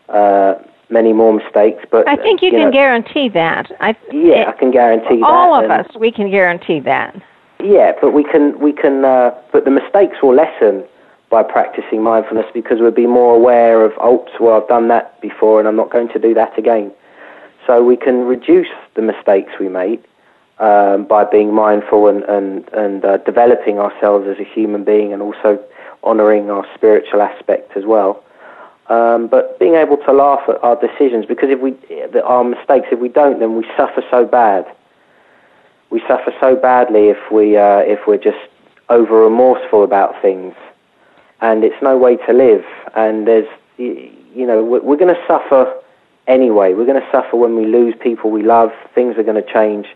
[0.08, 0.54] uh,
[0.90, 1.84] many more mistakes.
[1.90, 3.70] But I think you, you can know, guarantee that.
[3.80, 5.64] I, yeah, I can guarantee all that.
[5.64, 7.20] All of us, we can guarantee that.
[7.62, 9.04] Yeah, but we can we can.
[9.04, 10.84] Uh, but the mistakes will lessen
[11.30, 15.60] by practicing mindfulness because we'll be more aware of, oh, well, I've done that before,
[15.60, 16.92] and I'm not going to do that again.
[17.66, 20.04] So we can reduce the mistakes we make
[20.58, 25.22] um, by being mindful and and and uh, developing ourselves as a human being, and
[25.22, 25.62] also
[26.02, 28.24] honouring our spiritual aspect as well.
[28.88, 31.76] Um, but being able to laugh at our decisions, because if we
[32.24, 34.66] our mistakes, if we don't, then we suffer so bad.
[35.90, 38.38] We suffer so badly if we uh, if we're just
[38.88, 40.54] over remorseful about things,
[41.40, 42.64] and it's no way to live.
[42.94, 45.72] And there's you know we're, going to suffer
[46.26, 46.74] anyway.
[46.74, 48.70] We're going to suffer when we lose people we love.
[48.94, 49.86] Things are going to change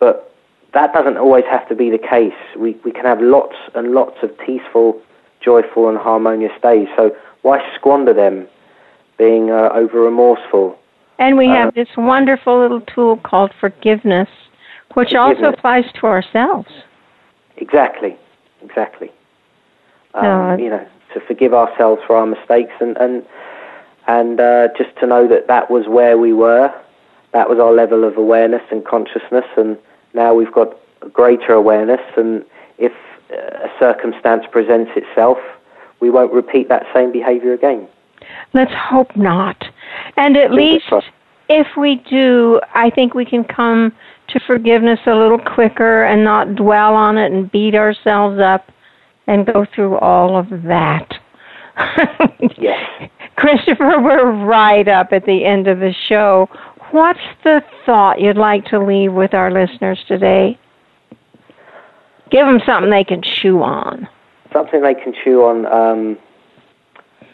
[0.00, 0.34] but
[0.74, 2.34] that doesn't always have to be the case.
[2.56, 5.00] We, we can have lots and lots of peaceful,
[5.40, 6.88] joyful, and harmonious days.
[6.96, 8.48] So why squander them
[9.18, 10.78] being uh, over remorseful?
[11.18, 14.28] And we have uh, this wonderful little tool called forgiveness,
[14.94, 15.38] which forgiveness.
[15.44, 16.68] also applies to ourselves.
[17.58, 18.16] Exactly,
[18.62, 19.10] exactly.
[20.14, 23.24] Um, uh, you know, to forgive ourselves for our mistakes and and
[24.06, 26.72] and uh, just to know that that was where we were,
[27.32, 29.78] that was our level of awareness and consciousness, and
[30.14, 30.76] now we've got
[31.12, 32.44] greater awareness, and
[32.78, 32.92] if
[33.32, 35.38] uh, a circumstance presents itself,
[36.00, 37.86] we won't repeat that same behavior again.
[38.52, 39.64] Let's hope not.
[40.16, 40.92] And at least
[41.48, 43.92] if we do, I think we can come
[44.28, 48.70] to forgiveness a little quicker and not dwell on it and beat ourselves up
[49.26, 51.18] and go through all of that.
[52.58, 53.10] yes.
[53.36, 56.48] Christopher, we're right up at the end of the show.
[56.90, 60.58] What's the thought you'd like to leave with our listeners today?
[62.30, 64.08] Give them something they can chew on.
[64.52, 65.66] Something they can chew on.
[65.66, 66.18] Um,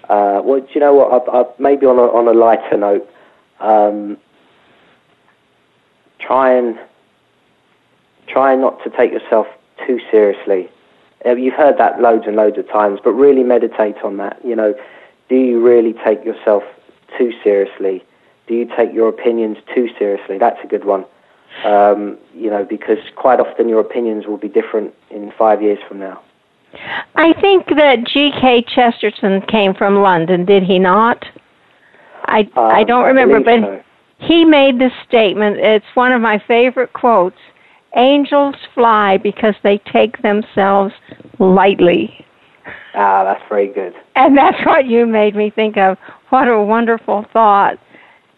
[0.09, 1.29] uh, well, do you know what?
[1.29, 3.09] I, I, maybe on a, on a lighter note,
[3.61, 4.17] um,
[6.21, 6.79] try and
[8.29, 9.47] try not to take yourself
[9.87, 10.69] too seriously.
[11.27, 14.39] You've heard that loads and loads of times, but really meditate on that.
[14.45, 14.75] You know,
[15.29, 16.63] do you really take yourself
[17.19, 18.05] too seriously?
[18.47, 20.39] do you take your opinions too seriously?
[20.39, 21.05] That's a good one.
[21.65, 25.99] Um, you know, because quite often your opinions will be different in five years from
[25.99, 26.23] now.
[27.15, 28.67] I think that G.K.
[28.75, 31.25] Chesterton came from London, did he not?
[32.27, 33.83] I um, I don't remember, I but so.
[34.19, 35.57] he made this statement.
[35.59, 37.39] It's one of my favorite quotes.
[37.95, 40.93] Angels fly because they take themselves
[41.39, 42.25] lightly.
[42.95, 43.95] Ah, that's very good.
[44.17, 45.99] And that's what you made me think of.
[46.31, 47.79] What a wonderful thought.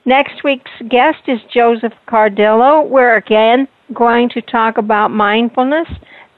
[0.04, 2.88] Next week's guest is Joseph Cardillo.
[2.88, 5.88] We're again going to talk about mindfulness,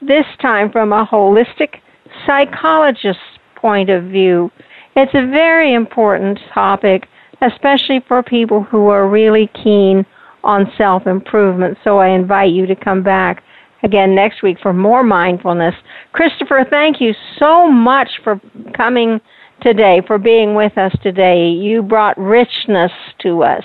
[0.01, 1.79] this time from a holistic
[2.25, 3.21] psychologist's
[3.55, 4.51] point of view.
[4.95, 7.07] It's a very important topic,
[7.41, 10.05] especially for people who are really keen
[10.43, 11.77] on self improvement.
[11.83, 13.43] So I invite you to come back
[13.83, 15.75] again next week for more mindfulness.
[16.13, 18.39] Christopher, thank you so much for
[18.75, 19.19] coming
[19.61, 21.49] today, for being with us today.
[21.49, 23.63] You brought richness to us.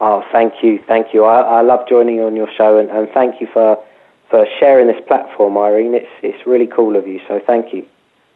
[0.00, 1.24] Oh, thank you, thank you.
[1.24, 3.82] I, I love joining you on your show, and, and thank you for,
[4.30, 5.94] for sharing this platform, Irene.
[5.94, 7.86] It's, it's really cool of you, so thank you.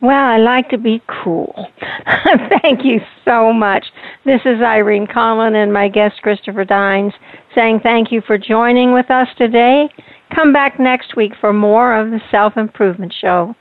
[0.01, 1.67] Well, I like to be cool.
[2.63, 3.87] Thank you so much.
[4.27, 7.15] This is Irene Conlon and my guest Christopher Dines
[7.55, 9.89] saying thank you for joining with us today.
[10.35, 13.55] Come back next week for more of the Self Improvement Show.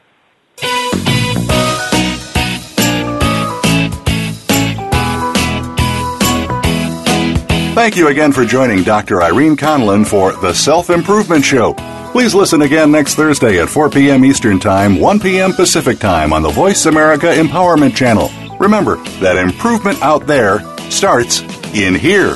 [7.75, 9.23] Thank you again for joining Dr.
[9.23, 11.73] Irene Conlon for The Self Improvement Show.
[12.11, 14.23] Please listen again next Thursday at 4 p.m.
[14.23, 15.53] Eastern Time, 1 p.m.
[15.53, 18.29] Pacific Time on the Voice America Empowerment Channel.
[18.59, 20.59] Remember that improvement out there
[20.91, 21.41] starts
[21.73, 22.35] in here.